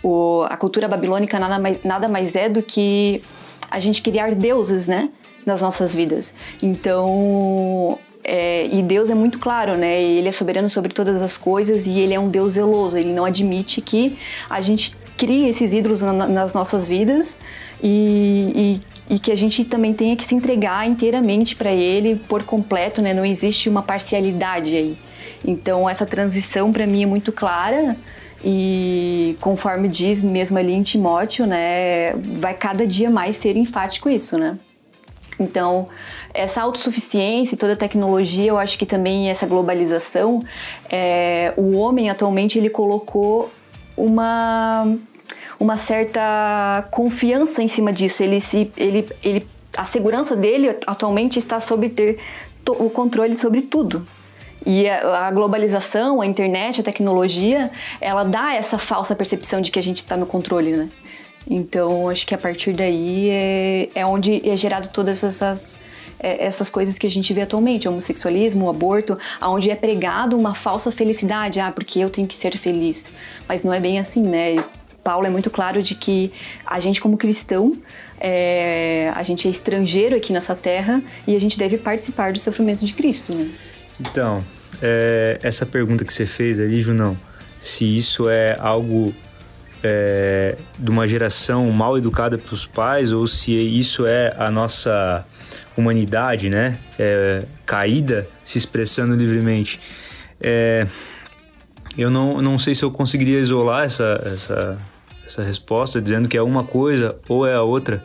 [0.04, 3.24] O, a cultura babilônica nada mais, nada mais é do que
[3.70, 5.10] a gente criar deuses, né?
[5.46, 6.34] Nas nossas vidas.
[6.62, 10.02] Então, é, e Deus é muito claro, né?
[10.02, 12.98] Ele é soberano sobre todas as coisas e ele é um Deus zeloso.
[12.98, 14.18] Ele não admite que
[14.50, 17.40] a gente crie esses ídolos na, nas nossas vidas
[17.82, 22.44] e, e e que a gente também tenha que se entregar inteiramente para Ele por
[22.44, 23.14] completo, né?
[23.14, 24.98] Não existe uma parcialidade aí.
[25.46, 27.96] Então essa transição para mim é muito clara
[28.44, 34.38] e conforme diz mesmo ali em Timóteo, né, vai cada dia mais ser enfático isso,
[34.38, 34.58] né?
[35.40, 35.88] Então,
[36.34, 40.44] essa autossuficiência e toda a tecnologia, eu acho que também essa globalização,
[40.90, 43.52] é, o homem atualmente ele colocou
[43.96, 44.98] uma
[45.60, 48.24] uma certa confiança em cima disso.
[48.24, 52.20] Ele se ele, ele a segurança dele atualmente está sob ter
[52.68, 54.06] o controle sobre tudo.
[54.66, 59.84] E a, globalização, a internet, a tecnologia, ela dá essa falsa percepção de que a
[59.84, 60.90] gente está no controle, né?
[61.50, 65.80] Então, acho que a partir daí é, é onde é gerado todas essas,
[66.20, 70.38] é, essas coisas que a gente vê atualmente, o homossexualismo, o aborto, aonde é pregado
[70.38, 73.06] uma falsa felicidade, ah, porque eu tenho que ser feliz.
[73.48, 74.58] Mas não é bem assim, né?
[75.08, 76.34] Paulo é muito claro de que
[76.66, 77.78] a gente como cristão,
[78.20, 82.86] é, a gente é estrangeiro aqui nessa terra e a gente deve participar do sofrimento
[82.86, 83.48] de Cristo, né?
[84.02, 84.44] Então,
[84.82, 87.18] é, essa pergunta que você fez ali, Junão,
[87.62, 89.16] se isso é algo
[89.82, 95.26] é, de uma geração mal educada pelos pais ou se isso é a nossa
[95.78, 99.80] humanidade, né, é, caída, se expressando livremente.
[100.42, 100.86] É,
[101.98, 104.78] eu não, não sei se eu conseguiria isolar essa, essa,
[105.28, 108.04] essa resposta dizendo que é uma coisa ou é a outra,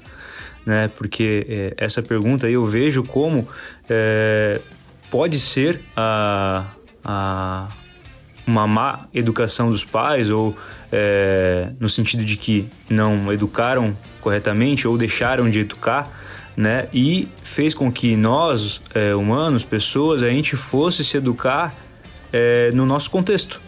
[0.67, 0.91] né?
[0.97, 3.49] Porque é, essa pergunta aí eu vejo como
[3.89, 4.61] é,
[5.11, 6.67] pode ser a,
[7.05, 7.69] a,
[8.47, 10.57] uma má educação dos pais ou
[10.91, 16.11] é, no sentido de que não educaram corretamente ou deixaram de educar,
[16.57, 16.89] né?
[16.93, 21.73] E fez com que nós, é, humanos, pessoas, a gente fosse se educar
[22.33, 23.61] é, no nosso contexto.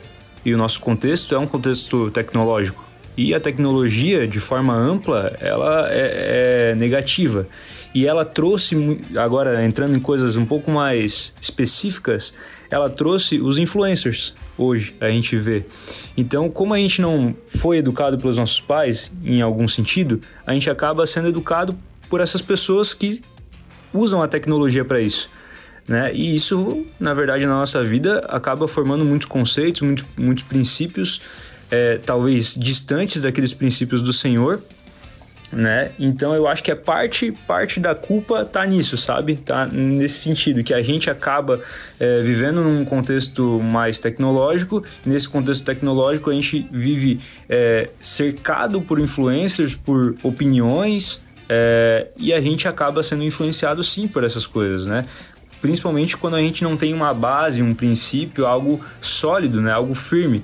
[0.45, 2.84] E o nosso contexto é um contexto tecnológico.
[3.17, 7.47] E a tecnologia, de forma ampla, ela é, é negativa.
[7.95, 8.77] E ela trouxe,
[9.17, 12.35] agora entrando em coisas um pouco mais específicas,
[12.69, 15.65] ela trouxe os influencers hoje, a gente vê.
[16.17, 20.69] Então, como a gente não foi educado pelos nossos pais, em algum sentido, a gente
[20.69, 21.79] acaba sendo educado
[22.11, 23.23] por essas pessoas que
[23.93, 25.31] usam a tecnologia para isso.
[25.87, 26.13] Né?
[26.15, 31.21] E isso, na verdade, na nossa vida acaba formando muitos conceitos, muitos, muitos princípios,
[31.75, 34.63] é, talvez distantes daqueles princípios do Senhor,
[35.53, 35.91] né?
[35.99, 39.37] Então eu acho que é parte parte da culpa tá nisso, sabe?
[39.37, 41.61] Tá nesse sentido que a gente acaba
[41.99, 44.85] é, vivendo num contexto mais tecnológico.
[45.05, 52.41] Nesse contexto tecnológico a gente vive é, cercado por influencers, por opiniões é, e a
[52.41, 55.05] gente acaba sendo influenciado sim por essas coisas, né?
[55.61, 59.73] Principalmente quando a gente não tem uma base, um princípio, algo sólido, né?
[59.73, 60.43] Algo firme.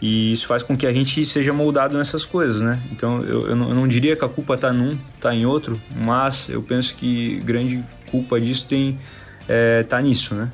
[0.00, 2.80] E isso faz com que a gente seja moldado nessas coisas, né?
[2.92, 5.80] Então eu, eu, não, eu não, diria que a culpa está num, está em outro,
[5.96, 8.98] mas eu penso que grande culpa disso tem
[9.48, 10.52] é, tá nisso, né?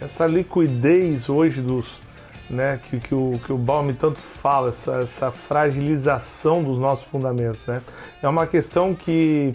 [0.00, 1.86] Essa liquidez hoje dos,
[2.50, 7.66] né, que, que o que o Balme tanto fala, essa, essa fragilização dos nossos fundamentos,
[7.66, 7.80] né?
[8.22, 9.54] É uma questão que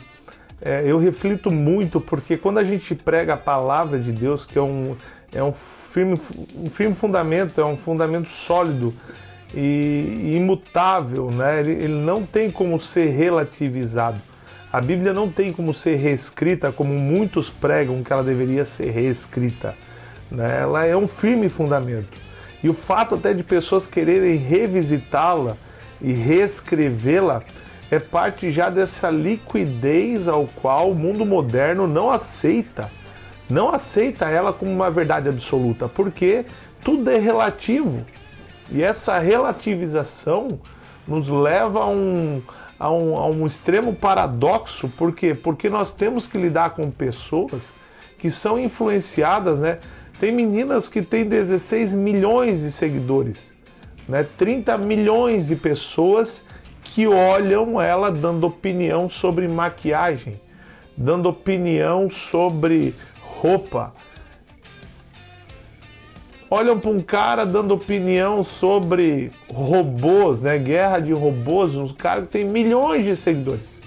[0.60, 4.62] é, eu reflito muito porque quando a gente prega a palavra de Deus, que é
[4.62, 4.96] um
[5.32, 6.16] é um firme,
[6.56, 8.94] um firme fundamento, é um fundamento sólido
[9.54, 11.60] e imutável, né?
[11.60, 14.20] Ele, ele não tem como ser relativizado.
[14.72, 19.74] A Bíblia não tem como ser reescrita como muitos pregam que ela deveria ser reescrita.
[20.30, 20.60] Né?
[20.62, 22.20] Ela é um firme fundamento.
[22.62, 25.56] E o fato até de pessoas quererem revisitá-la
[26.02, 27.44] e reescrevê-la
[27.90, 32.90] é parte já dessa liquidez ao qual o mundo moderno não aceita.
[33.50, 36.44] Não aceita ela como uma verdade absoluta, porque
[36.84, 38.06] tudo é relativo.
[38.70, 40.60] E essa relativização
[41.08, 42.42] nos leva a um,
[42.78, 45.34] a um, a um extremo paradoxo, por quê?
[45.34, 47.64] Porque nós temos que lidar com pessoas
[48.20, 49.80] que são influenciadas, né?
[50.20, 53.56] Tem meninas que têm 16 milhões de seguidores,
[54.08, 54.26] né?
[54.38, 56.46] 30 milhões de pessoas
[56.84, 60.42] que olham ela dando opinião sobre maquiagem,
[60.96, 63.94] dando opinião sobre roupa,
[66.50, 70.58] olham para um cara dando opinião sobre robôs, né?
[70.58, 73.78] Guerra de robôs, um cara que tem milhões de seguidores.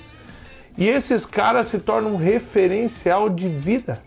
[0.77, 4.00] E esses caras se tornam um referencial de vida,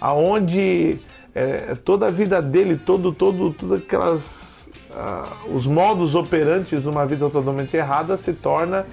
[0.00, 0.98] aonde
[1.34, 7.06] é, toda a vida dele, todo, todo, todas aquelas uh, os modos operantes de uma
[7.06, 8.86] vida totalmente errada se torna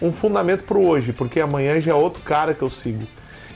[0.00, 3.06] um fundamento para o hoje, porque amanhã já é outro cara que eu sigo.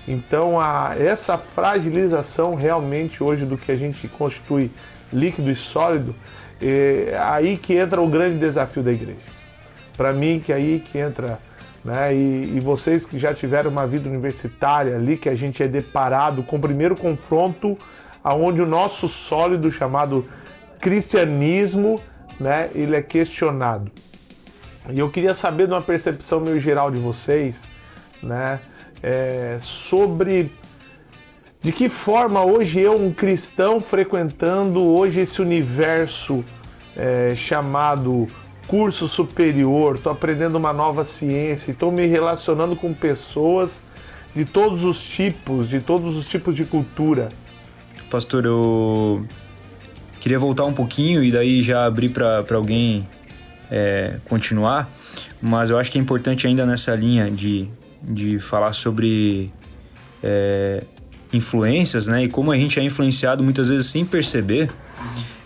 [0.06, 4.70] Então, a, essa fragilização realmente hoje do que a gente constitui
[5.12, 6.14] líquido e sólido,
[6.60, 9.20] é aí que entra o grande desafio da igreja.
[9.96, 11.38] Para mim, que é aí que entra
[11.84, 12.14] né?
[12.14, 16.42] E, e, vocês que já tiveram uma vida universitária ali, que a gente é deparado
[16.42, 17.76] com o primeiro confronto,
[18.22, 20.28] aonde o nosso sólido chamado
[20.80, 22.00] cristianismo,
[22.38, 22.70] né?
[22.74, 23.90] Ele é questionado.
[24.90, 27.60] E eu queria saber de uma percepção meio geral de vocês,
[28.22, 28.60] né?
[29.02, 30.52] É, sobre
[31.62, 36.44] de que forma hoje eu, um cristão, frequentando hoje esse universo
[36.96, 38.26] é, chamado
[38.66, 43.80] curso superior, estou aprendendo uma nova ciência, estou me relacionando com pessoas
[44.34, 47.28] de todos os tipos, de todos os tipos de cultura.
[48.10, 49.24] Pastor, eu
[50.18, 53.06] queria voltar um pouquinho e daí já abrir para alguém
[53.70, 54.90] é, continuar,
[55.40, 57.68] mas eu acho que é importante ainda nessa linha de,
[58.02, 59.50] de falar sobre
[60.22, 60.84] é,
[61.32, 62.24] influências, né?
[62.24, 64.70] E como a gente é influenciado muitas vezes sem perceber,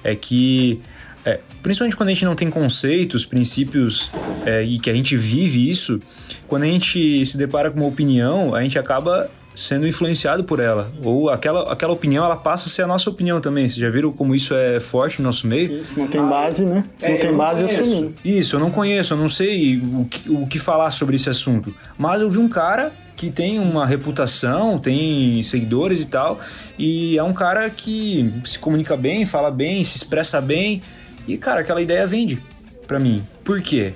[0.03, 0.81] é que
[1.25, 4.11] é, principalmente quando a gente não tem conceitos, princípios
[4.45, 6.01] é, e que a gente vive isso,
[6.47, 10.93] quando a gente se depara com uma opinião, a gente acaba sendo influenciado por ela.
[11.03, 13.69] Ou aquela, aquela opinião, ela passa a ser a nossa opinião também.
[13.69, 15.81] Vocês já viram como isso é forte no nosso meio?
[15.81, 16.85] Isso, não tem base, né?
[16.99, 18.15] Se é, não tem base, é assumindo.
[18.23, 21.75] Isso, eu não conheço, eu não sei o que, o que falar sobre esse assunto.
[21.99, 26.39] Mas eu vi um cara que tem uma reputação, tem seguidores e tal,
[26.79, 30.83] e é um cara que se comunica bem, fala bem, se expressa bem,
[31.27, 32.39] e, cara, aquela ideia vende
[32.87, 33.25] para mim.
[33.43, 33.95] Por quê?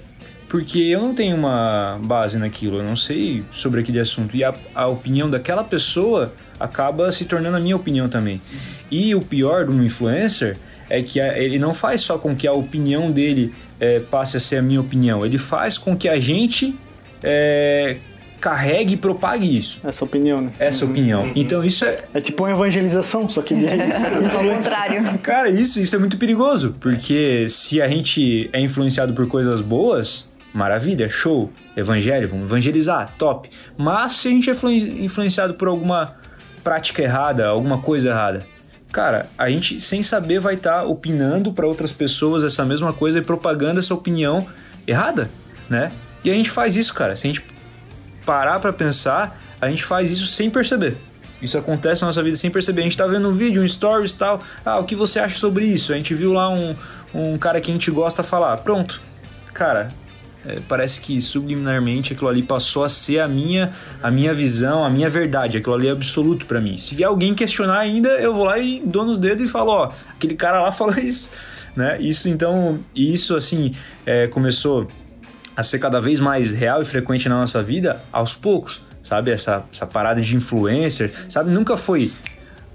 [0.51, 4.37] Porque eu não tenho uma base naquilo, eu não sei sobre aquele assunto.
[4.37, 8.43] E a, a opinião daquela pessoa acaba se tornando a minha opinião também.
[8.91, 12.49] E o pior de um influencer é que a, ele não faz só com que
[12.49, 16.19] a opinião dele é, passe a ser a minha opinião, ele faz com que a
[16.19, 16.77] gente
[17.23, 17.99] é,
[18.41, 19.81] carregue e propague isso.
[19.85, 20.53] Essa opinião, né?
[20.59, 20.91] Essa uhum.
[20.91, 21.33] opinião.
[21.37, 21.99] Então isso é.
[22.13, 23.73] É tipo uma evangelização, só que é
[24.35, 25.19] Ao contrário.
[25.19, 30.30] Cara, isso, isso é muito perigoso, porque se a gente é influenciado por coisas boas,
[30.53, 33.51] maravilha, show, evangelho, vamos evangelizar, top.
[33.77, 34.55] Mas se a gente é
[35.03, 36.17] influenciado por alguma
[36.63, 38.45] prática errada, alguma coisa errada,
[38.93, 43.19] cara, a gente sem saber vai estar tá opinando para outras pessoas essa mesma coisa
[43.19, 44.47] e propagando essa opinião
[44.87, 45.31] errada,
[45.69, 45.91] né?
[46.25, 47.17] E a gente faz isso, cara.
[47.17, 47.45] Se a gente
[48.27, 50.97] parar para pensar, a gente faz isso sem perceber.
[51.41, 52.83] Isso acontece na nossa vida sem perceber.
[52.83, 54.41] A gente tá vendo um vídeo, um stories e tal.
[54.65, 55.93] Ah, o que você acha sobre isso?
[55.93, 56.77] A gente viu lá um,
[57.15, 58.59] um cara que a gente gosta falar.
[58.59, 59.01] Pronto.
[59.55, 59.89] Cara,
[60.47, 63.73] é, parece que subliminarmente aquilo ali passou a ser a minha,
[64.03, 65.59] a minha visão, a minha verdade.
[65.59, 66.79] Aquilo ali é absoluto para mim.
[66.79, 69.93] Se vier alguém questionar ainda, eu vou lá e dou nos dedos e falo, ó,
[70.15, 71.31] aquele cara lá falou isso,
[71.77, 72.01] né?
[72.01, 73.75] Isso então, isso assim,
[74.07, 74.89] é, começou
[75.55, 79.31] a ser cada vez mais real e frequente na nossa vida aos poucos, sabe?
[79.31, 81.51] Essa, essa parada de influencer, sabe?
[81.51, 82.13] Nunca foi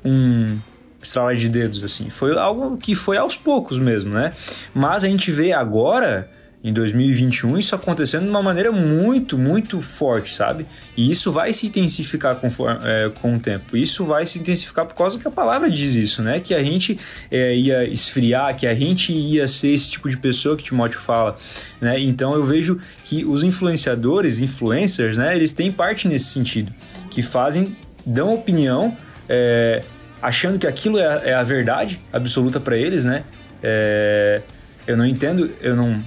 [0.03, 0.57] um
[1.01, 4.34] estralar de dedos assim, foi algo que foi aos poucos mesmo, né?
[4.74, 6.30] Mas a gente vê agora
[6.66, 10.66] em 2021 isso acontecendo de uma maneira muito, muito forte, sabe?
[10.97, 13.78] E isso vai se intensificar conforme, é, com o tempo.
[13.78, 16.39] Isso vai se intensificar por causa que a palavra diz isso, né?
[16.39, 16.97] Que a gente
[17.30, 21.38] é, ia esfriar, que a gente ia ser esse tipo de pessoa que Timóteo fala,
[21.80, 21.99] né?
[21.99, 25.36] Então eu vejo que os influenciadores, influencers, né?
[25.36, 26.74] Eles têm parte nesse sentido,
[27.11, 28.97] que fazem, dão opinião,
[29.30, 29.84] é,
[30.20, 33.24] achando que aquilo é, é a verdade absoluta para eles, né?
[33.61, 34.41] É,
[34.88, 36.03] eu não entendo, eu não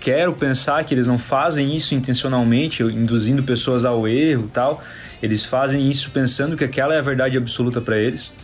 [0.00, 4.82] quero pensar que eles não fazem isso intencionalmente, induzindo pessoas ao erro tal.
[5.22, 8.34] Eles fazem isso pensando que aquela é a verdade absoluta para eles.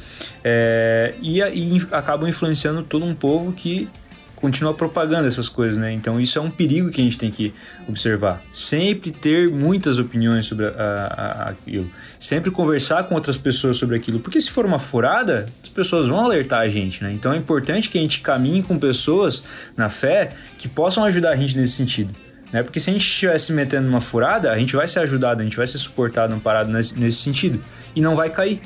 [0.43, 3.89] É, e, e acabam influenciando todo um povo que
[4.37, 5.93] continua propagando essas coisas, né?
[5.93, 7.53] Então isso é um perigo que a gente tem que
[7.89, 8.43] observar.
[8.53, 11.91] Sempre ter muitas opiniões sobre a, a, aquilo.
[12.19, 14.21] Sempre conversar com outras pessoas sobre aquilo.
[14.21, 17.13] Porque se for uma furada, as pessoas vão alertar a gente, né?
[17.13, 19.45] Então é importante que a gente caminhe com pessoas
[19.77, 22.15] na fé que possam ajudar a gente nesse sentido.
[22.53, 22.63] Né?
[22.63, 25.45] Porque se a gente estiver se metendo numa furada, a gente vai ser ajudado, a
[25.45, 27.61] gente vai ser suportado, amparado nesse, nesse sentido.
[27.97, 28.61] E não vai cair,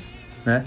[0.45, 0.63] né?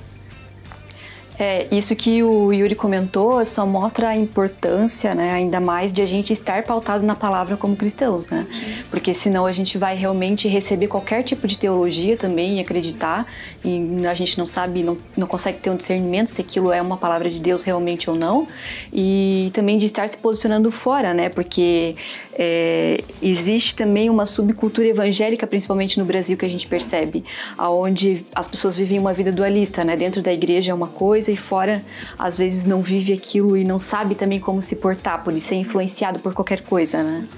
[1.45, 6.07] É, isso que o Yuri comentou só mostra a importância, né, ainda mais de a
[6.07, 8.47] gente estar pautado na palavra como cristãos, né?
[8.89, 13.27] Porque senão a gente vai realmente receber qualquer tipo de teologia também e acreditar,
[13.65, 16.97] e a gente não sabe, não, não consegue ter um discernimento se aquilo é uma
[16.97, 18.47] palavra de Deus realmente ou não,
[18.93, 21.29] e também de estar se posicionando fora, né?
[21.29, 21.97] Porque
[22.35, 27.25] é, existe também uma subcultura evangélica, principalmente no Brasil, que a gente percebe,
[27.57, 29.97] aonde as pessoas vivem uma vida dualista, né?
[29.97, 31.85] Dentro da igreja é uma coisa e fora
[32.19, 36.19] às vezes não vive aquilo e não sabe também como se portar, por ser influenciado
[36.19, 37.29] por qualquer coisa, né?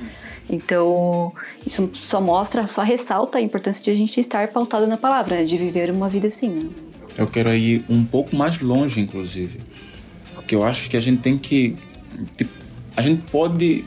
[0.49, 1.33] Então,
[1.67, 5.45] isso só mostra, só ressalta a importância de a gente estar pautado na palavra, né?
[5.45, 6.49] de viver uma vida assim.
[6.49, 6.69] Né?
[7.17, 9.61] Eu quero ir um pouco mais longe, inclusive.
[10.35, 11.77] Porque eu acho que a gente tem que.
[12.37, 12.53] Tipo,
[12.97, 13.85] a gente pode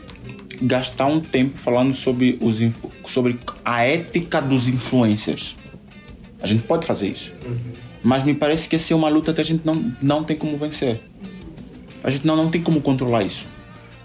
[0.60, 2.58] gastar um tempo falando sobre, os,
[3.04, 5.56] sobre a ética dos influencers.
[6.40, 7.34] A gente pode fazer isso.
[7.44, 7.72] Uhum.
[8.02, 10.56] Mas me parece que essa é uma luta que a gente não, não tem como
[10.56, 11.00] vencer.
[12.02, 13.46] A gente não, não tem como controlar isso.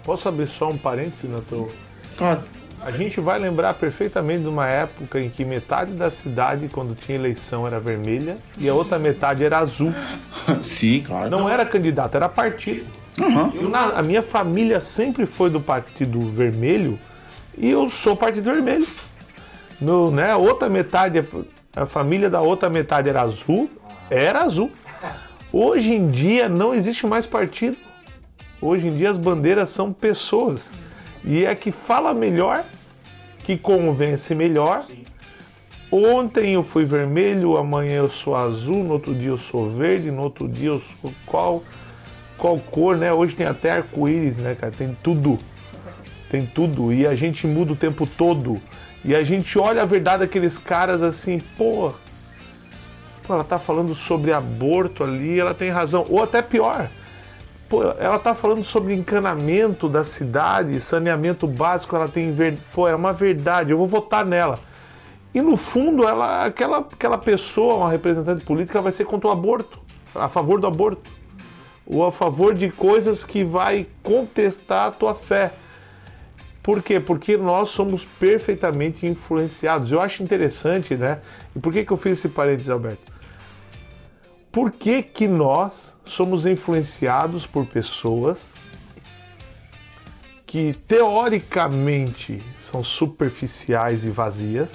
[0.02, 1.68] Posso abrir só um parênteses, Nato?
[2.16, 2.42] Claro.
[2.80, 7.16] A gente vai lembrar perfeitamente de uma época em que metade da cidade, quando tinha
[7.16, 9.92] eleição, era vermelha e a outra metade era azul.
[10.60, 11.30] Sim, claro.
[11.30, 12.84] Não era candidato, era partido.
[13.20, 13.52] Uhum.
[13.54, 16.98] Eu, na, a minha família sempre foi do Partido Vermelho
[17.56, 18.86] e eu sou Partido Vermelho.
[19.80, 21.24] No, né, a outra metade,
[21.74, 23.70] a família da outra metade era azul,
[24.10, 24.70] era azul.
[25.52, 27.76] Hoje em dia não existe mais partido.
[28.60, 30.68] Hoje em dia as bandeiras são pessoas.
[31.24, 32.64] E é que fala melhor,
[33.40, 34.82] que convence melhor.
[34.82, 35.04] Sim.
[35.92, 40.22] Ontem eu fui vermelho, amanhã eu sou azul, no outro dia eu sou verde, no
[40.22, 41.62] outro dia eu sou qual,
[42.44, 43.10] qual cor, né?
[43.10, 44.70] Hoje tem até arco-íris, né, cara?
[44.70, 45.38] Tem tudo.
[46.30, 46.92] Tem tudo.
[46.92, 48.60] E a gente muda o tempo todo.
[49.02, 51.90] E a gente olha a verdade daqueles caras assim, pô,
[53.22, 56.04] Pô, ela tá falando sobre aborto ali, ela tem razão.
[56.10, 56.90] Ou até pior,
[57.66, 62.34] pô, ela tá falando sobre encanamento da cidade, saneamento básico, ela tem
[62.74, 64.58] pô, é uma verdade, eu vou votar nela.
[65.32, 69.80] E no fundo, ela, aquela, aquela pessoa, uma representante política, vai ser contra o aborto,
[70.14, 71.23] a favor do aborto,
[71.86, 75.52] ou a favor de coisas que vai contestar a tua fé.
[76.62, 76.98] Por quê?
[76.98, 79.92] Porque nós somos perfeitamente influenciados.
[79.92, 81.20] Eu acho interessante, né?
[81.54, 83.14] E por que, que eu fiz esse parênteses, Alberto?
[84.54, 88.54] por que, que nós somos influenciados por pessoas
[90.46, 94.70] que teoricamente são superficiais e vazias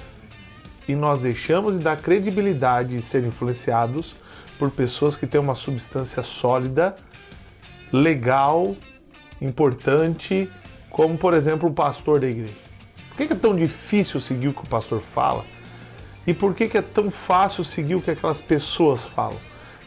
[0.86, 4.18] e nós deixamos de dar credibilidade e ser influenciados
[4.60, 6.96] por pessoas que têm uma substância sólida,
[7.92, 8.76] legal,
[9.42, 10.50] importante,
[10.90, 12.54] como por exemplo o pastor da igreja.
[13.08, 15.46] Por que é tão difícil seguir o que o pastor fala?
[16.28, 19.38] E por que é tão fácil seguir o que aquelas pessoas falam?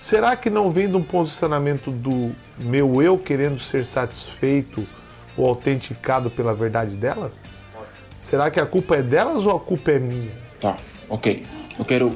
[0.00, 4.84] Será que não vem de um posicionamento do meu eu querendo ser satisfeito
[5.36, 7.34] ou autenticado pela verdade delas?
[8.20, 10.32] Será que a culpa é delas ou a culpa é minha?
[10.60, 10.76] Tá,
[11.08, 11.44] ok.
[11.78, 12.12] Eu quero.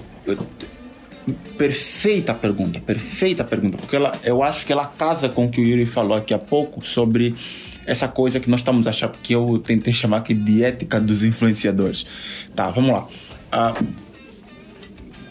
[1.59, 5.65] Perfeita pergunta, perfeita pergunta, porque ela, eu acho que ela casa com o que o
[5.65, 7.35] Yuri falou aqui há pouco sobre
[7.85, 12.07] essa coisa que nós estamos achando, que eu tentei chamar aqui de ética dos influenciadores.
[12.55, 13.09] Tá, vamos lá.
[13.53, 13.87] Uh,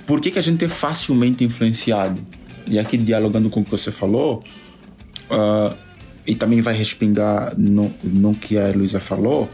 [0.05, 2.21] por que, que a gente é facilmente influenciado?
[2.67, 4.43] e aqui dialogando com o que você falou,
[5.29, 5.75] uh,
[6.25, 9.49] e também vai respingar no, no que a Luísa falou,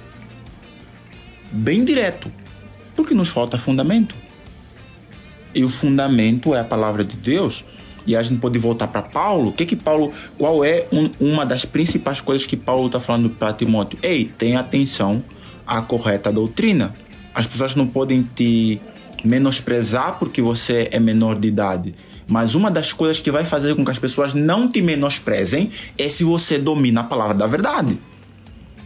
[1.52, 2.32] bem direto,
[2.96, 4.16] porque nos falta fundamento.
[5.54, 7.64] E o fundamento é a palavra de Deus.
[8.06, 9.52] E a gente pode voltar para Paulo.
[9.52, 13.54] Que que Paulo, qual é um, uma das principais coisas que Paulo está falando para
[13.54, 14.00] Timóteo?
[14.02, 15.24] Ei, tenha atenção
[15.66, 16.96] à correta doutrina.
[17.34, 18.82] As pessoas não podem te
[19.24, 21.94] menosprezar porque você é menor de idade
[22.32, 26.08] mas uma das coisas que vai fazer com que as pessoas não te menosprezem é
[26.08, 28.00] se você domina a palavra da verdade.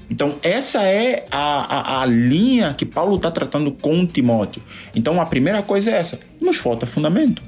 [0.09, 4.61] Então, essa é a, a, a linha que Paulo está tratando com Timóteo.
[4.95, 7.41] Então, a primeira coisa é essa: nos falta fundamento.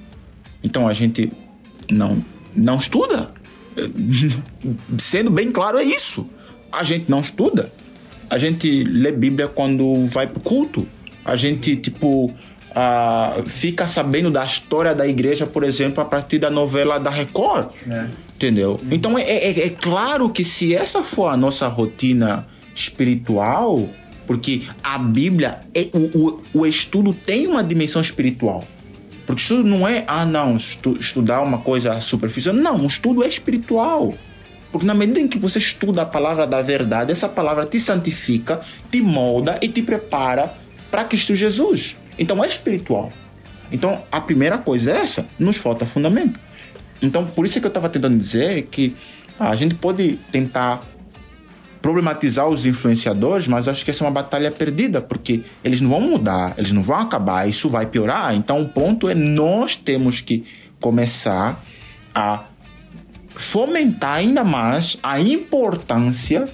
[0.64, 1.32] Então, a gente
[1.92, 2.24] não,
[2.56, 3.32] não estuda.
[4.98, 6.28] Sendo bem claro, é isso.
[6.72, 7.72] A gente não estuda.
[8.30, 10.88] A gente lê Bíblia quando vai para o culto.
[11.24, 16.50] A gente, tipo, uh, fica sabendo da história da igreja, por exemplo, a partir da
[16.50, 17.70] novela da Record.
[17.90, 18.08] É.
[18.38, 18.80] Entendeu?
[18.92, 23.90] Então é, é, é claro que se essa for a nossa rotina espiritual,
[24.28, 28.64] porque a Bíblia, é, o, o, o, estudo tem uma dimensão espiritual.
[29.26, 32.54] Porque estudo não é, ah, não, estu, estudar uma coisa superficial.
[32.54, 34.14] Não, o estudo é espiritual.
[34.72, 38.62] Porque na medida em que você estuda a palavra da verdade, essa palavra te santifica,
[38.92, 40.54] te molda e te prepara
[40.92, 41.98] para Cristo Jesus.
[42.20, 43.12] Então é espiritual.
[43.72, 46.40] Então a primeira coisa é essa, nos falta fundamento.
[47.02, 48.96] Então por isso que eu estava tentando dizer que
[49.40, 50.84] a gente pode tentar
[51.82, 55.92] problematizar os influenciadores, mas eu acho que essa é uma batalha perdida, porque eles não
[55.92, 58.36] vão mudar, eles não vão acabar, isso vai piorar.
[58.36, 60.44] Então o ponto é nós temos que
[60.80, 61.64] começar
[62.14, 62.44] a
[63.36, 66.48] fomentar ainda mais a importância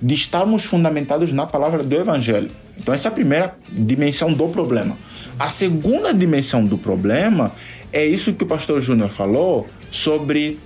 [0.00, 2.50] de estarmos fundamentados na palavra do evangelho.
[2.78, 4.96] Então essa é a primeira dimensão do problema.
[5.38, 7.52] A segunda dimensão do problema
[7.92, 10.58] é isso que o pastor Júnior falou sobre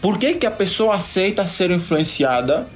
[0.00, 2.66] por que, que a pessoa aceita ser influenciada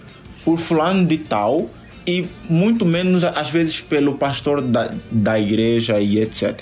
[0.44, 1.70] por fulano de tal
[2.06, 6.60] e muito menos às vezes pelo pastor da, da igreja e etc.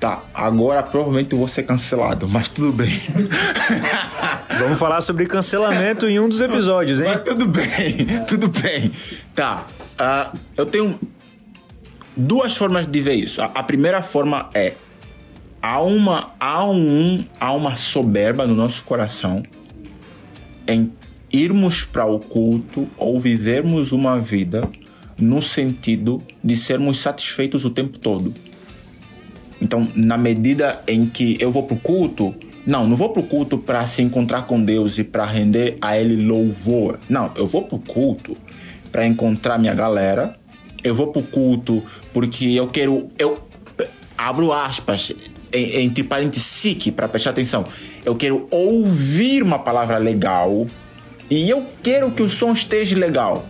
[0.00, 2.88] Tá, agora provavelmente eu vou ser cancelado, mas tudo bem.
[4.58, 7.08] Vamos falar sobre cancelamento em um dos episódios, hein?
[7.14, 8.92] Mas tudo bem, tudo bem.
[9.34, 9.66] Tá.
[9.98, 10.98] Uh, eu tenho
[12.16, 13.42] duas formas de ver isso.
[13.42, 14.74] A, a, primeira forma é
[15.62, 19.42] há uma há um há uma soberba no nosso coração
[20.66, 20.92] em
[21.32, 24.68] irmos para o culto ou vivermos uma vida
[25.18, 28.32] no sentido de sermos satisfeitos o tempo todo.
[29.60, 32.34] Então, na medida em que eu vou para o culto,
[32.64, 35.98] não, não vou para o culto para se encontrar com Deus e para render a
[35.98, 37.00] Ele louvor.
[37.08, 38.36] Não, eu vou para o culto
[38.92, 40.36] para encontrar minha galera.
[40.84, 41.82] Eu vou para o culto
[42.12, 43.10] porque eu quero.
[43.18, 43.36] Eu
[44.16, 45.12] abro aspas
[45.52, 47.66] entre parênteses SIC para prestar atenção.
[48.04, 50.66] Eu quero ouvir uma palavra legal
[51.30, 53.46] e eu quero que o som esteja legal.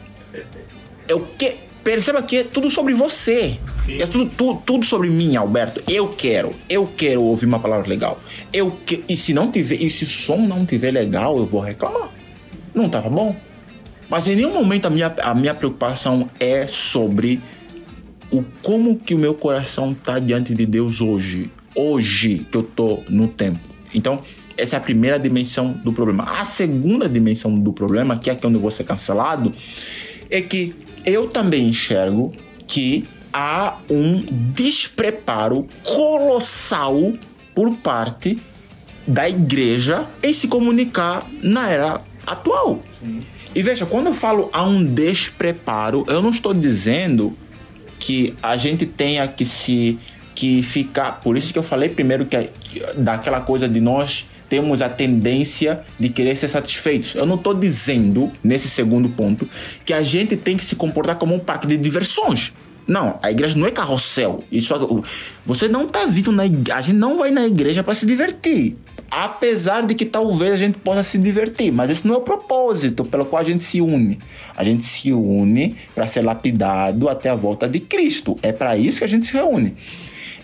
[1.07, 3.57] Eu que perceba que é tudo sobre você.
[3.85, 4.03] Sim.
[4.03, 5.83] É tudo, tudo, tudo sobre mim, Alberto.
[5.89, 8.21] Eu quero, eu quero ouvir uma palavra legal.
[8.53, 11.61] Eu que, e se não tiver, e se o som não tiver legal, eu vou
[11.61, 12.11] reclamar.
[12.75, 13.35] Não estava bom.
[14.09, 17.41] Mas em nenhum momento a minha, a minha preocupação é sobre
[18.31, 21.51] o como que o meu coração está diante de Deus hoje.
[21.81, 23.61] Hoje que eu tô no tempo.
[23.95, 24.23] Então,
[24.57, 26.25] essa é a primeira dimensão do problema.
[26.25, 29.55] A segunda dimensão do problema, que é aqui onde eu vou ser cancelado,
[30.29, 30.75] é que
[31.07, 32.33] eu também enxergo
[32.67, 37.15] que há um despreparo colossal
[37.55, 38.39] por parte
[39.07, 42.83] da igreja em se comunicar na era atual.
[43.01, 43.21] Sim.
[43.55, 47.37] E veja, quando eu falo há um despreparo, eu não estou dizendo
[47.99, 49.99] que a gente tenha que se
[50.39, 51.21] que ficar.
[51.21, 55.83] Por isso que eu falei primeiro que, que daquela coisa de nós temos a tendência
[55.99, 57.17] de querer ser satisfeitos.
[57.17, 59.49] Eu não estou dizendo, nesse segundo ponto,
[59.85, 62.53] que a gente tem que se comportar como um parque de diversões.
[62.87, 64.45] Não, a igreja não é carrossel.
[64.51, 64.73] Isso,
[65.45, 66.79] você não está vindo na igreja.
[66.79, 68.77] A gente não vai na igreja para se divertir.
[69.11, 73.05] Apesar de que talvez a gente possa se divertir, mas esse não é o propósito
[73.05, 74.21] pelo qual a gente se une.
[74.57, 78.39] A gente se une para ser lapidado até a volta de Cristo.
[78.41, 79.75] É para isso que a gente se reúne.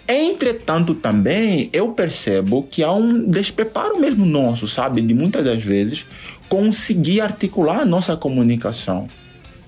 [0.07, 5.00] Entretanto, também eu percebo que há um despreparo mesmo nosso, sabe?
[5.00, 6.05] De muitas das vezes
[6.48, 9.09] conseguir articular a nossa comunicação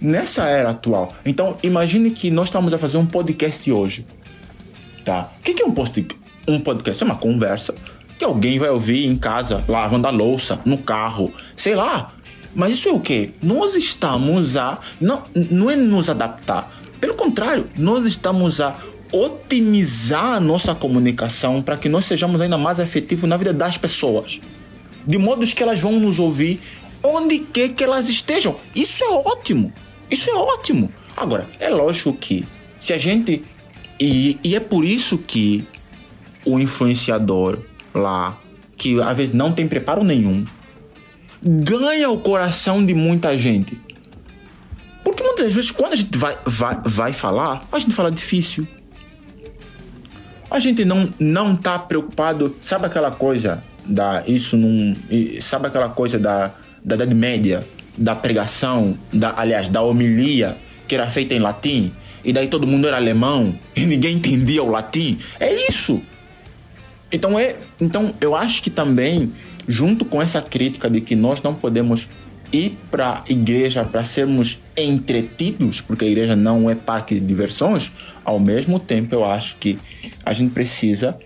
[0.00, 1.14] nessa era atual.
[1.24, 4.06] Então, imagine que nós estamos a fazer um podcast hoje.
[5.04, 5.30] Tá?
[5.38, 6.06] O que é um, post
[6.46, 7.02] um podcast?
[7.02, 7.74] É uma conversa
[8.18, 12.12] que alguém vai ouvir em casa, lavando a louça, no carro, sei lá.
[12.54, 13.30] Mas isso é o quê?
[13.42, 14.80] Nós estamos a.
[15.00, 16.72] Não, não é nos adaptar.
[17.00, 18.76] Pelo contrário, nós estamos a
[19.12, 24.40] otimizar a nossa comunicação para que nós sejamos ainda mais efetivos na vida das pessoas.
[25.06, 26.60] De modo que elas vão nos ouvir
[27.02, 28.56] onde quer que elas estejam.
[28.74, 29.72] Isso é ótimo.
[30.10, 30.92] Isso é ótimo.
[31.16, 32.44] Agora, é lógico que
[32.78, 33.42] se a gente.
[33.98, 35.64] E, e é por isso que
[36.44, 37.58] o influenciador
[37.94, 38.38] lá,
[38.76, 40.44] que às vezes não tem preparo nenhum,
[41.42, 43.78] ganha o coração de muita gente.
[45.02, 48.66] Porque muitas vezes, quando a gente vai, vai, vai falar, a gente fala difícil.
[50.50, 54.96] A gente não não tá preocupado, sabe aquela coisa da isso não,
[55.40, 56.52] sabe aquela coisa da
[56.84, 57.66] da Idade Média,
[57.98, 61.92] da pregação, da aliás, da homilia que era feita em latim,
[62.24, 65.18] e daí todo mundo era alemão e ninguém entendia o latim.
[65.40, 66.00] É isso.
[67.10, 69.32] Então é, então eu acho que também
[69.66, 72.08] junto com essa crítica de que nós não podemos
[72.56, 77.92] ir para a igreja para sermos entretidos, porque a igreja não é parque de diversões,
[78.24, 79.78] ao mesmo tempo eu acho que
[80.24, 81.18] a gente precisa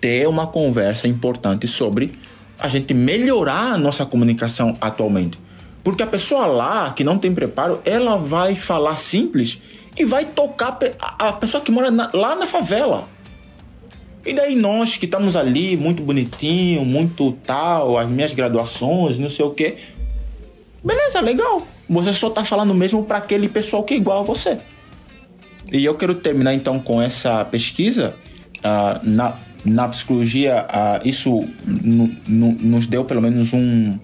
[0.00, 2.18] ter uma conversa importante sobre
[2.58, 5.38] a gente melhorar a nossa comunicação atualmente.
[5.82, 9.60] Porque a pessoa lá que não tem preparo, ela vai falar simples
[9.96, 10.78] e vai tocar
[11.18, 13.08] a pessoa que mora na, lá na favela.
[14.24, 19.44] E daí nós que estamos ali, muito bonitinho, muito tal, as minhas graduações, não sei
[19.44, 19.76] o quê,
[20.82, 21.66] Beleza, legal.
[21.88, 24.58] Você só tá falando mesmo para aquele pessoal que é igual a você.
[25.72, 28.14] E eu quero terminar então com essa pesquisa.
[28.58, 33.98] Uh, na, na psicologia, uh, isso nos deu pelo menos um,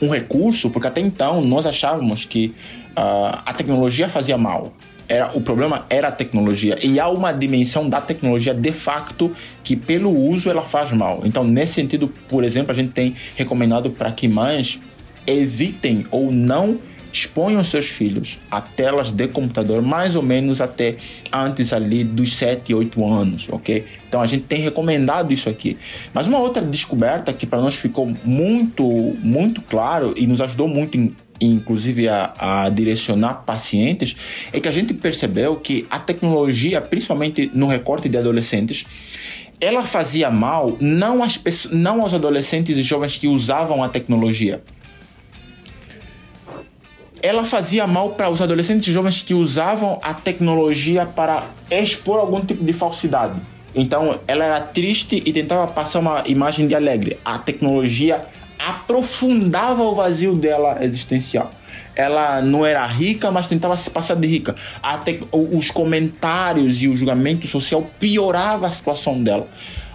[0.00, 2.54] um recurso, porque até então nós achávamos que
[2.96, 4.72] uh, a tecnologia fazia mal.
[5.08, 6.76] Era, o problema era a tecnologia.
[6.82, 9.30] E há uma dimensão da tecnologia de facto
[9.62, 11.20] que, pelo uso, ela faz mal.
[11.24, 14.80] Então, nesse sentido, por exemplo, a gente tem recomendado para que mães
[15.26, 16.78] evitem ou não
[17.12, 20.96] exponham seus filhos a telas de computador mais ou menos até
[21.32, 23.84] antes ali dos 7, 8 anos, ok?
[24.06, 25.78] Então a gente tem recomendado isso aqui.
[26.12, 28.84] Mas uma outra descoberta que para nós ficou muito,
[29.20, 34.16] muito claro e nos ajudou muito em, inclusive a, a, direcionar pacientes,
[34.52, 38.84] é que a gente percebeu que a tecnologia, principalmente no recorte de adolescentes,
[39.58, 44.62] ela fazia mal não, às não aos adolescentes e jovens que usavam a tecnologia.
[47.22, 52.62] Ela fazia mal para os adolescentes jovens que usavam a tecnologia para expor algum tipo
[52.62, 53.40] de falsidade.
[53.74, 57.18] Então, ela era triste e tentava passar uma imagem de alegre.
[57.24, 58.26] A tecnologia
[58.58, 61.50] aprofundava o vazio dela existencial
[61.96, 64.54] ela não era rica, mas tentava se passar de rica.
[64.82, 69.48] Até os comentários e o julgamento social piorava a situação dela.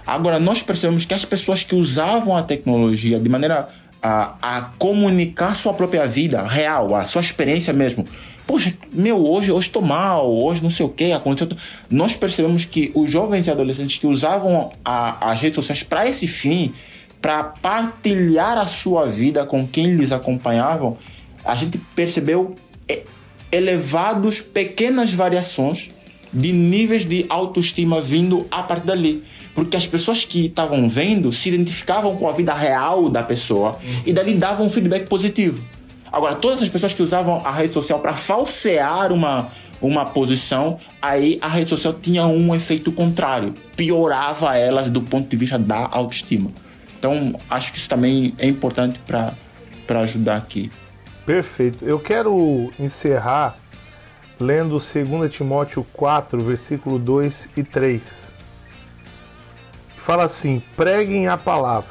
[0.06, 3.70] Agora, nós percebemos que as pessoas que usavam a tecnologia de maneira
[4.02, 8.06] a, a comunicar sua própria vida real, a sua experiência mesmo.
[8.48, 11.56] Poxa, meu, hoje, hoje estou mal, hoje não sei o que aconteceu.
[11.90, 16.28] Nós percebemos que os jovens e adolescentes que usavam a, as redes sociais para esse
[16.28, 16.74] fim,
[17.22, 20.98] para partilhar a sua vida com quem lhes acompanhavam,
[21.46, 22.56] a gente percebeu
[22.90, 23.04] é,
[23.52, 25.92] elevados, pequenas variações
[26.34, 29.24] de níveis de autoestima vindo a partir dali.
[29.54, 34.04] Porque as pessoas que estavam vendo se identificavam com a vida real da pessoa uhum.
[34.06, 35.62] e dali davam um feedback positivo.
[36.12, 39.50] Agora, todas as pessoas que usavam a rede social para falsear uma,
[39.82, 45.38] uma posição, aí a rede social tinha um efeito contrário, piorava elas do ponto de
[45.38, 46.52] vista da autoestima.
[47.00, 50.72] Então, acho que isso também é importante para ajudar aqui.
[51.26, 51.86] Perfeito.
[51.86, 53.58] Eu quero encerrar
[54.40, 58.31] lendo 2 Timóteo 4, versículo 2 e 3.
[60.04, 61.90] Fala assim: preguem a palavra,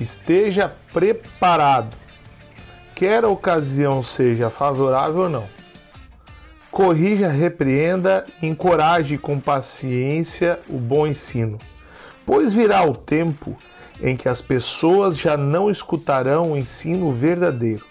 [0.00, 1.96] esteja preparado,
[2.94, 5.56] quer a ocasião seja favorável ou não.
[6.70, 11.58] Corrija, repreenda encoraje com paciência o bom ensino,
[12.24, 13.56] pois virá o tempo
[14.00, 17.84] em que as pessoas já não escutarão o ensino verdadeiro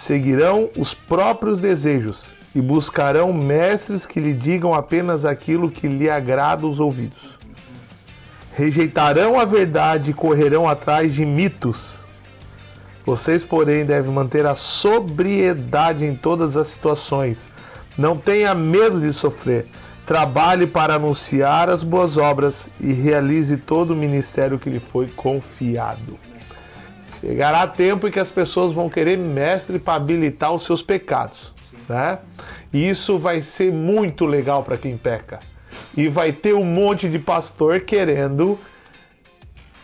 [0.00, 2.24] seguirão os próprios desejos
[2.54, 7.38] e buscarão mestres que lhe digam apenas aquilo que lhe agrada os ouvidos.
[8.60, 12.04] Rejeitarão a verdade e correrão atrás de mitos.
[13.06, 17.50] Vocês, porém, devem manter a sobriedade em todas as situações.
[17.96, 19.66] Não tenha medo de sofrer.
[20.04, 26.18] Trabalhe para anunciar as boas obras e realize todo o ministério que lhe foi confiado.
[27.18, 31.54] Chegará tempo em que as pessoas vão querer mestre para habilitar os seus pecados,
[31.88, 32.18] né?
[32.70, 35.40] E isso vai ser muito legal para quem peca.
[35.96, 38.58] E vai ter um monte de pastor querendo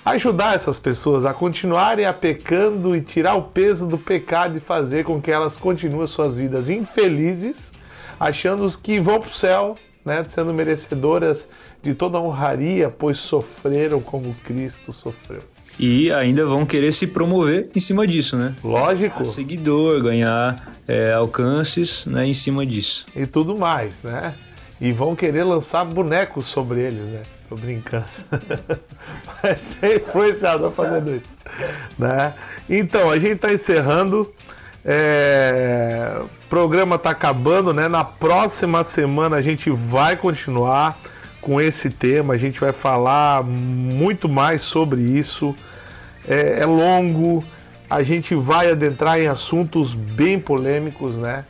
[0.05, 5.05] ajudar essas pessoas a continuarem a pecando e tirar o peso do pecado e fazer
[5.05, 7.73] com que elas continuem suas vidas infelizes,
[8.19, 11.49] achando que vão para o céu, né, sendo merecedoras
[11.83, 15.43] de toda a honraria, pois sofreram como Cristo sofreu
[15.79, 18.55] e ainda vão querer se promover em cima disso, né?
[18.65, 19.19] Lógico.
[19.19, 23.05] Ganhar seguidor, ganhar é, alcances né, em cima disso.
[23.15, 24.35] E tudo mais, né?
[24.81, 27.23] E vão querer lançar bonecos sobre eles, né?
[27.49, 28.05] Tô brincando.
[29.43, 31.39] Mas é influenciador fazendo isso,
[31.99, 32.35] né?
[32.69, 34.33] Então, a gente está encerrando.
[34.85, 36.21] É...
[36.23, 37.89] O programa está acabando, né?
[37.89, 40.99] Na próxima semana a gente vai continuar
[41.41, 42.35] com esse tema.
[42.35, 45.55] A gente vai falar muito mais sobre isso.
[46.29, 47.45] É, é longo,
[47.89, 51.45] a gente vai adentrar em assuntos bem polêmicos, né?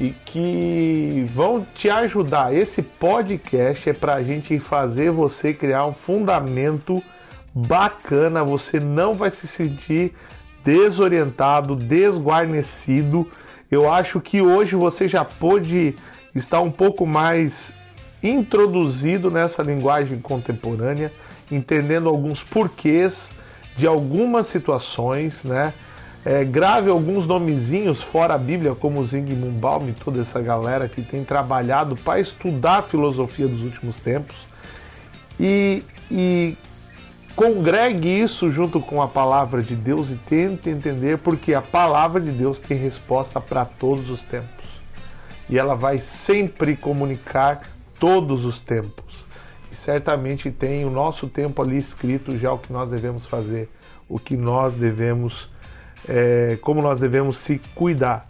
[0.00, 2.54] E que vão te ajudar.
[2.54, 7.02] Esse podcast é para a gente fazer você criar um fundamento
[7.54, 8.42] bacana.
[8.42, 10.14] Você não vai se sentir
[10.64, 13.28] desorientado, desguarnecido.
[13.70, 15.94] Eu acho que hoje você já pode
[16.34, 17.70] estar um pouco mais
[18.22, 21.12] introduzido nessa linguagem contemporânea,
[21.50, 23.30] entendendo alguns porquês
[23.76, 25.74] de algumas situações, né?
[26.24, 31.00] É, grave alguns nomezinhos fora a Bíblia, como Zygmunt Baum e toda essa galera que
[31.00, 34.36] tem trabalhado para estudar a filosofia dos últimos tempos
[35.38, 36.58] e, e
[37.34, 42.30] congregue isso junto com a palavra de Deus e tente entender porque a palavra de
[42.30, 44.68] Deus tem resposta para todos os tempos
[45.48, 47.62] e ela vai sempre comunicar
[47.98, 49.26] todos os tempos.
[49.70, 53.68] E certamente tem o nosso tempo ali escrito já o que nós devemos fazer,
[54.08, 55.48] o que nós devemos,
[56.08, 58.26] é, como nós devemos se cuidar.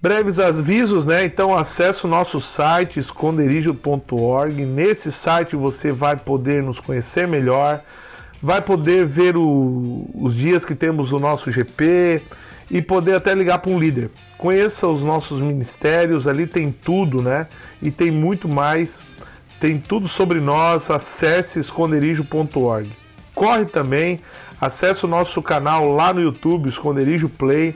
[0.00, 1.24] Breves avisos, né?
[1.24, 4.64] Então acesse o nosso site esconderijo.org.
[4.64, 7.82] Nesse site você vai poder nos conhecer melhor,
[8.42, 12.22] vai poder ver o, os dias que temos o nosso GP,
[12.70, 14.10] e poder até ligar para um líder.
[14.38, 17.46] Conheça os nossos ministérios, ali tem tudo, né?
[17.80, 19.04] E tem muito mais,
[19.60, 20.90] tem tudo sobre nós.
[20.90, 22.90] Acesse esconderijo.org.
[23.34, 24.20] Corre também,
[24.60, 27.74] acesse o nosso canal lá no YouTube, Esconderijo Play,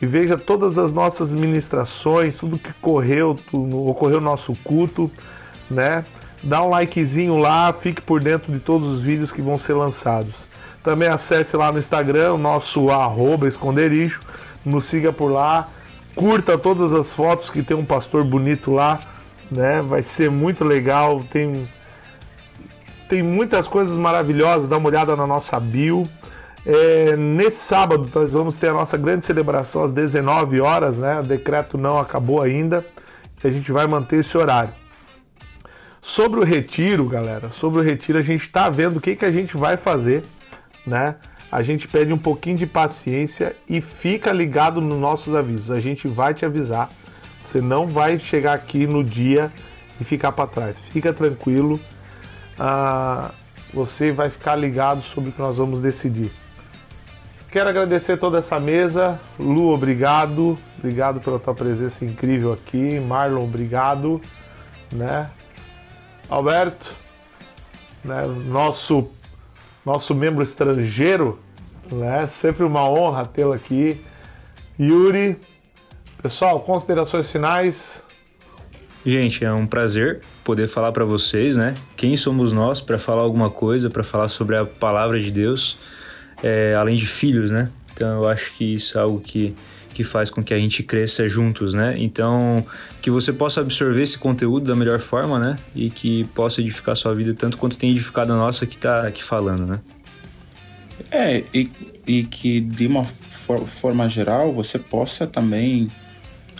[0.00, 5.10] e veja todas as nossas ministrações, tudo que correu, tudo, ocorreu no nosso culto,
[5.70, 6.04] né?
[6.44, 10.34] dá um likezinho lá, fique por dentro de todos os vídeos que vão ser lançados.
[10.82, 14.20] Também acesse lá no Instagram, nosso arroba esconderijo,
[14.64, 15.68] nos siga por lá,
[16.14, 19.00] curta todas as fotos que tem um pastor bonito lá,
[19.50, 19.80] né?
[19.80, 21.66] Vai ser muito legal, tem
[23.08, 26.08] tem muitas coisas maravilhosas, dá uma olhada na nossa bio.
[26.66, 31.20] É, nesse sábado nós vamos ter a nossa grande celebração às 19 horas, né?
[31.20, 32.84] O decreto não acabou ainda
[33.46, 34.72] a gente vai manter esse horário.
[36.00, 39.30] Sobre o retiro, galera, sobre o retiro a gente está vendo o que, que a
[39.30, 40.22] gente vai fazer,
[40.86, 41.16] né?
[41.50, 45.70] A gente pede um pouquinho de paciência e fica ligado nos nossos avisos.
[45.70, 46.88] A gente vai te avisar.
[47.44, 49.52] Você não vai chegar aqui no dia
[50.00, 50.78] e ficar para trás.
[50.78, 51.78] Fica tranquilo.
[52.58, 53.32] Ah,
[53.72, 56.30] você vai ficar ligado sobre o que nós vamos decidir.
[57.50, 59.20] Quero agradecer toda essa mesa.
[59.38, 60.58] Lu, obrigado.
[60.78, 62.98] Obrigado pela tua presença incrível aqui.
[63.00, 64.20] Marlon, obrigado.
[64.92, 65.30] Né?
[66.28, 66.94] Alberto,
[68.04, 68.22] né?
[68.46, 69.08] nosso,
[69.84, 71.38] nosso membro estrangeiro,
[71.90, 72.26] né?
[72.26, 74.04] sempre uma honra tê-lo aqui.
[74.78, 75.40] Yuri,
[76.20, 78.03] pessoal, considerações finais.
[79.04, 81.74] Gente, é um prazer poder falar para vocês, né?
[81.94, 85.76] Quem somos nós para falar alguma coisa, para falar sobre a palavra de Deus,
[86.42, 87.70] é, além de filhos, né?
[87.92, 89.54] Então eu acho que isso é algo que
[89.94, 91.94] que faz com que a gente cresça juntos, né?
[91.96, 92.66] Então,
[93.00, 95.56] que você possa absorver esse conteúdo da melhor forma, né?
[95.72, 99.22] E que possa edificar sua vida tanto quanto tem edificado a nossa que está aqui
[99.22, 99.80] falando, né?
[101.12, 101.70] É, e,
[102.06, 105.90] e que de uma for, forma geral você possa também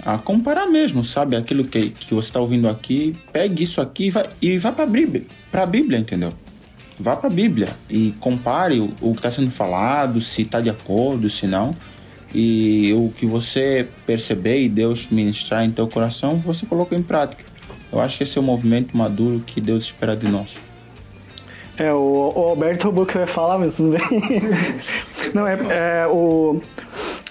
[0.03, 1.36] a comparar mesmo, sabe?
[1.36, 4.84] Aquilo que, que você está ouvindo aqui, pegue isso aqui e vai, e vá para
[4.84, 5.24] a Bíblia,
[5.68, 6.32] Bíblia, entendeu?
[6.99, 10.70] Vá para a Bíblia e compare o, o que está sendo falado, se está de
[10.70, 11.76] acordo, se não
[12.34, 17.45] e o que você perceber e Deus ministrar em teu coração, você coloca em prática.
[17.92, 20.59] Eu acho que esse é o movimento maduro que Deus espera de nós.
[21.78, 24.42] É, o, o Alberto roubou o que eu ia falar, mas tudo bem.
[25.32, 25.59] Não, é,
[26.03, 26.61] é o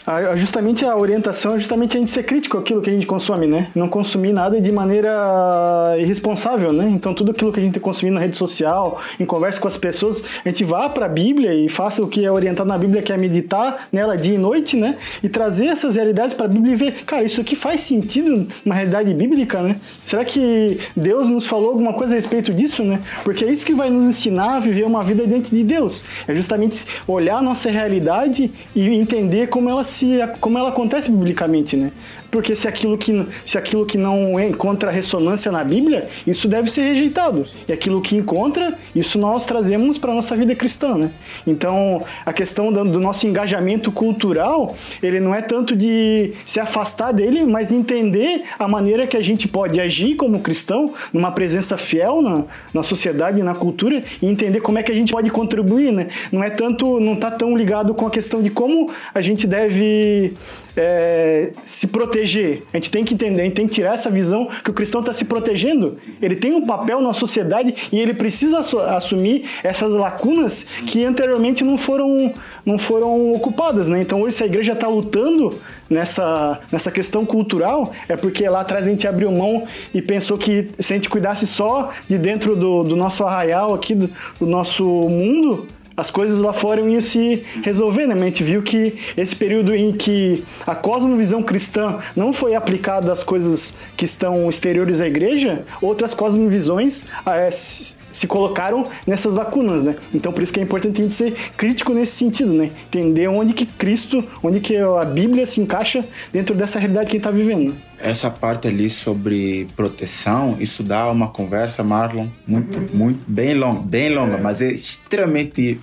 [0.05, 3.47] a, justamente a orientação é justamente a gente ser crítico aquilo que a gente consome,
[3.47, 3.67] né?
[3.73, 6.89] Não consumir nada de maneira irresponsável, né?
[6.89, 10.23] Então tudo aquilo que a gente consumir na rede social, em conversa com as pessoas,
[10.43, 13.13] a gente vá para a Bíblia e faça o que é orientado na Bíblia, que
[13.13, 14.97] é meditar nela dia e noite, né?
[15.21, 18.75] E trazer essas realidades para a Bíblia e ver, cara, isso aqui faz sentido na
[18.75, 19.77] realidade bíblica, né?
[20.03, 22.99] Será que Deus nos falou alguma coisa a respeito disso, né?
[23.23, 26.03] Porque é isso que vai nos ensinar a viver uma vida diante de Deus.
[26.27, 29.92] É justamente olhar a nossa realidade e entender como ela se
[30.39, 31.91] como ela acontece biblicamente, né?
[32.33, 36.81] Porque se aquilo que, se aquilo que não encontra ressonância na Bíblia, isso deve ser
[36.81, 37.45] rejeitado.
[37.67, 41.11] E aquilo que encontra, isso nós trazemos para a nossa vida cristã, né?
[41.45, 47.45] Então, a questão do, nosso engajamento cultural, ele não é tanto de se afastar dele,
[47.45, 52.19] mas de entender a maneira que a gente pode agir como cristão, numa presença fiel
[52.19, 55.91] na, na sociedade e na cultura, e entender como é que a gente pode contribuir,
[55.91, 56.07] né?
[56.31, 60.33] Não é tanto, não está tão ligado com a questão de como a gente deve
[60.75, 62.63] é, se proteger.
[62.73, 65.01] A gente tem que entender, a gente tem que tirar essa visão que o cristão
[65.01, 65.97] está se protegendo.
[66.21, 68.59] Ele tem um papel na sociedade e ele precisa
[68.95, 72.33] assumir essas lacunas que anteriormente não foram,
[72.65, 73.87] não foram ocupadas.
[73.87, 74.01] Né?
[74.01, 75.59] Então hoje se a igreja está lutando
[75.89, 80.69] nessa, nessa questão cultural, é porque lá atrás a gente abriu mão e pensou que
[80.79, 84.09] se a gente cuidasse só de dentro do, do nosso arraial aqui, do,
[84.39, 88.15] do nosso mundo, as coisas lá fora iam se resolver, né?
[88.15, 93.23] a gente viu que esse período em que a cosmovisão cristã não foi aplicada às
[93.23, 99.95] coisas que estão exteriores à igreja, outras cosmovisões é, se colocaram nessas lacunas, né?
[100.13, 102.71] Então por isso que é importante a gente ser crítico nesse sentido, né?
[102.87, 107.19] Entender onde que Cristo, onde que a Bíblia se encaixa dentro dessa realidade que a
[107.19, 107.73] gente está vivendo.
[108.03, 112.89] Essa parte ali sobre proteção, isso dá uma conversa, Marlon, muito, uhum.
[112.93, 114.41] muito, bem longa, bem longa, é.
[114.41, 115.79] mas é extremamente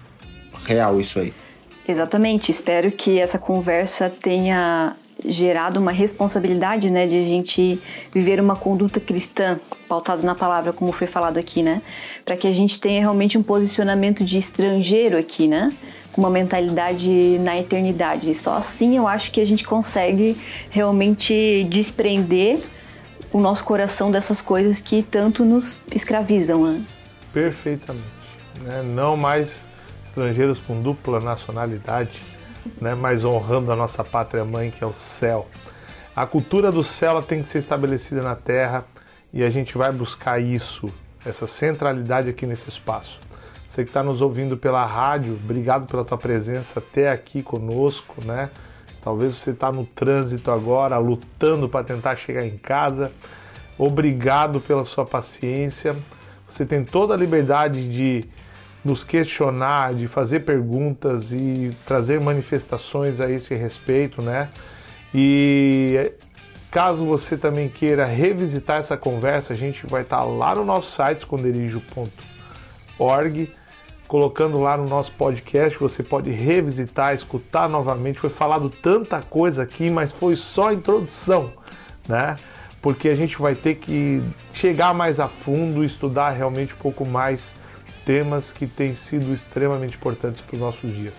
[0.66, 1.32] real isso aí.
[1.88, 2.50] Exatamente.
[2.50, 4.94] Espero que essa conversa tenha
[5.24, 7.80] gerado uma responsabilidade, né, de a gente
[8.12, 9.58] viver uma conduta cristã
[9.88, 11.82] pautado na palavra, como foi falado aqui, né,
[12.24, 15.70] para que a gente tenha realmente um posicionamento de estrangeiro aqui, né,
[16.20, 18.34] uma mentalidade na eternidade.
[18.34, 20.36] Só assim eu acho que a gente consegue
[20.70, 22.60] realmente desprender
[23.32, 26.64] o nosso coração dessas coisas que tanto nos escravizam.
[26.70, 26.84] Né?
[27.32, 28.04] Perfeitamente.
[28.62, 28.82] Né?
[28.82, 29.68] Não mais
[30.04, 32.30] estrangeiros com dupla nacionalidade
[32.80, 35.46] né, mas honrando a nossa pátria mãe, que é o céu.
[36.14, 38.84] A cultura do céu tem que ser estabelecida na terra
[39.32, 40.92] e a gente vai buscar isso,
[41.24, 43.20] essa centralidade aqui nesse espaço.
[43.70, 48.50] Você que está nos ouvindo pela rádio, obrigado pela tua presença até aqui conosco, né?
[49.00, 53.12] Talvez você está no trânsito agora, lutando para tentar chegar em casa.
[53.78, 55.94] Obrigado pela sua paciência.
[56.48, 58.24] Você tem toda a liberdade de
[58.84, 64.48] nos questionar, de fazer perguntas e trazer manifestações a esse respeito, né?
[65.14, 66.10] E
[66.72, 71.18] caso você também queira revisitar essa conversa, a gente vai estar lá no nosso site
[71.18, 73.59] esconderijo.org,
[74.10, 78.18] colocando lá no nosso podcast, você pode revisitar, escutar novamente.
[78.18, 81.52] Foi falado tanta coisa aqui, mas foi só a introdução,
[82.08, 82.36] né?
[82.82, 84.20] Porque a gente vai ter que
[84.52, 87.52] chegar mais a fundo, estudar realmente um pouco mais
[88.04, 91.14] temas que têm sido extremamente importantes para os nossos dias.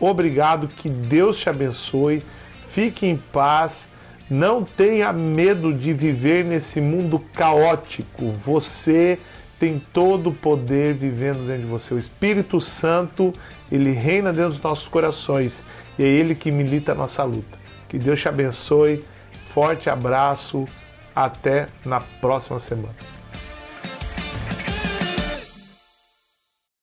[0.00, 2.24] Obrigado, que Deus te abençoe,
[2.70, 3.88] fique em paz,
[4.28, 8.32] não tenha medo de viver nesse mundo caótico.
[8.32, 9.20] Você
[9.62, 11.94] tem todo o poder vivendo dentro de você.
[11.94, 13.32] O Espírito Santo,
[13.70, 15.62] ele reina dentro dos nossos corações
[15.96, 17.56] e é ele que milita a nossa luta.
[17.88, 19.04] Que Deus te abençoe.
[19.54, 20.64] Forte abraço.
[21.14, 23.11] Até na próxima semana.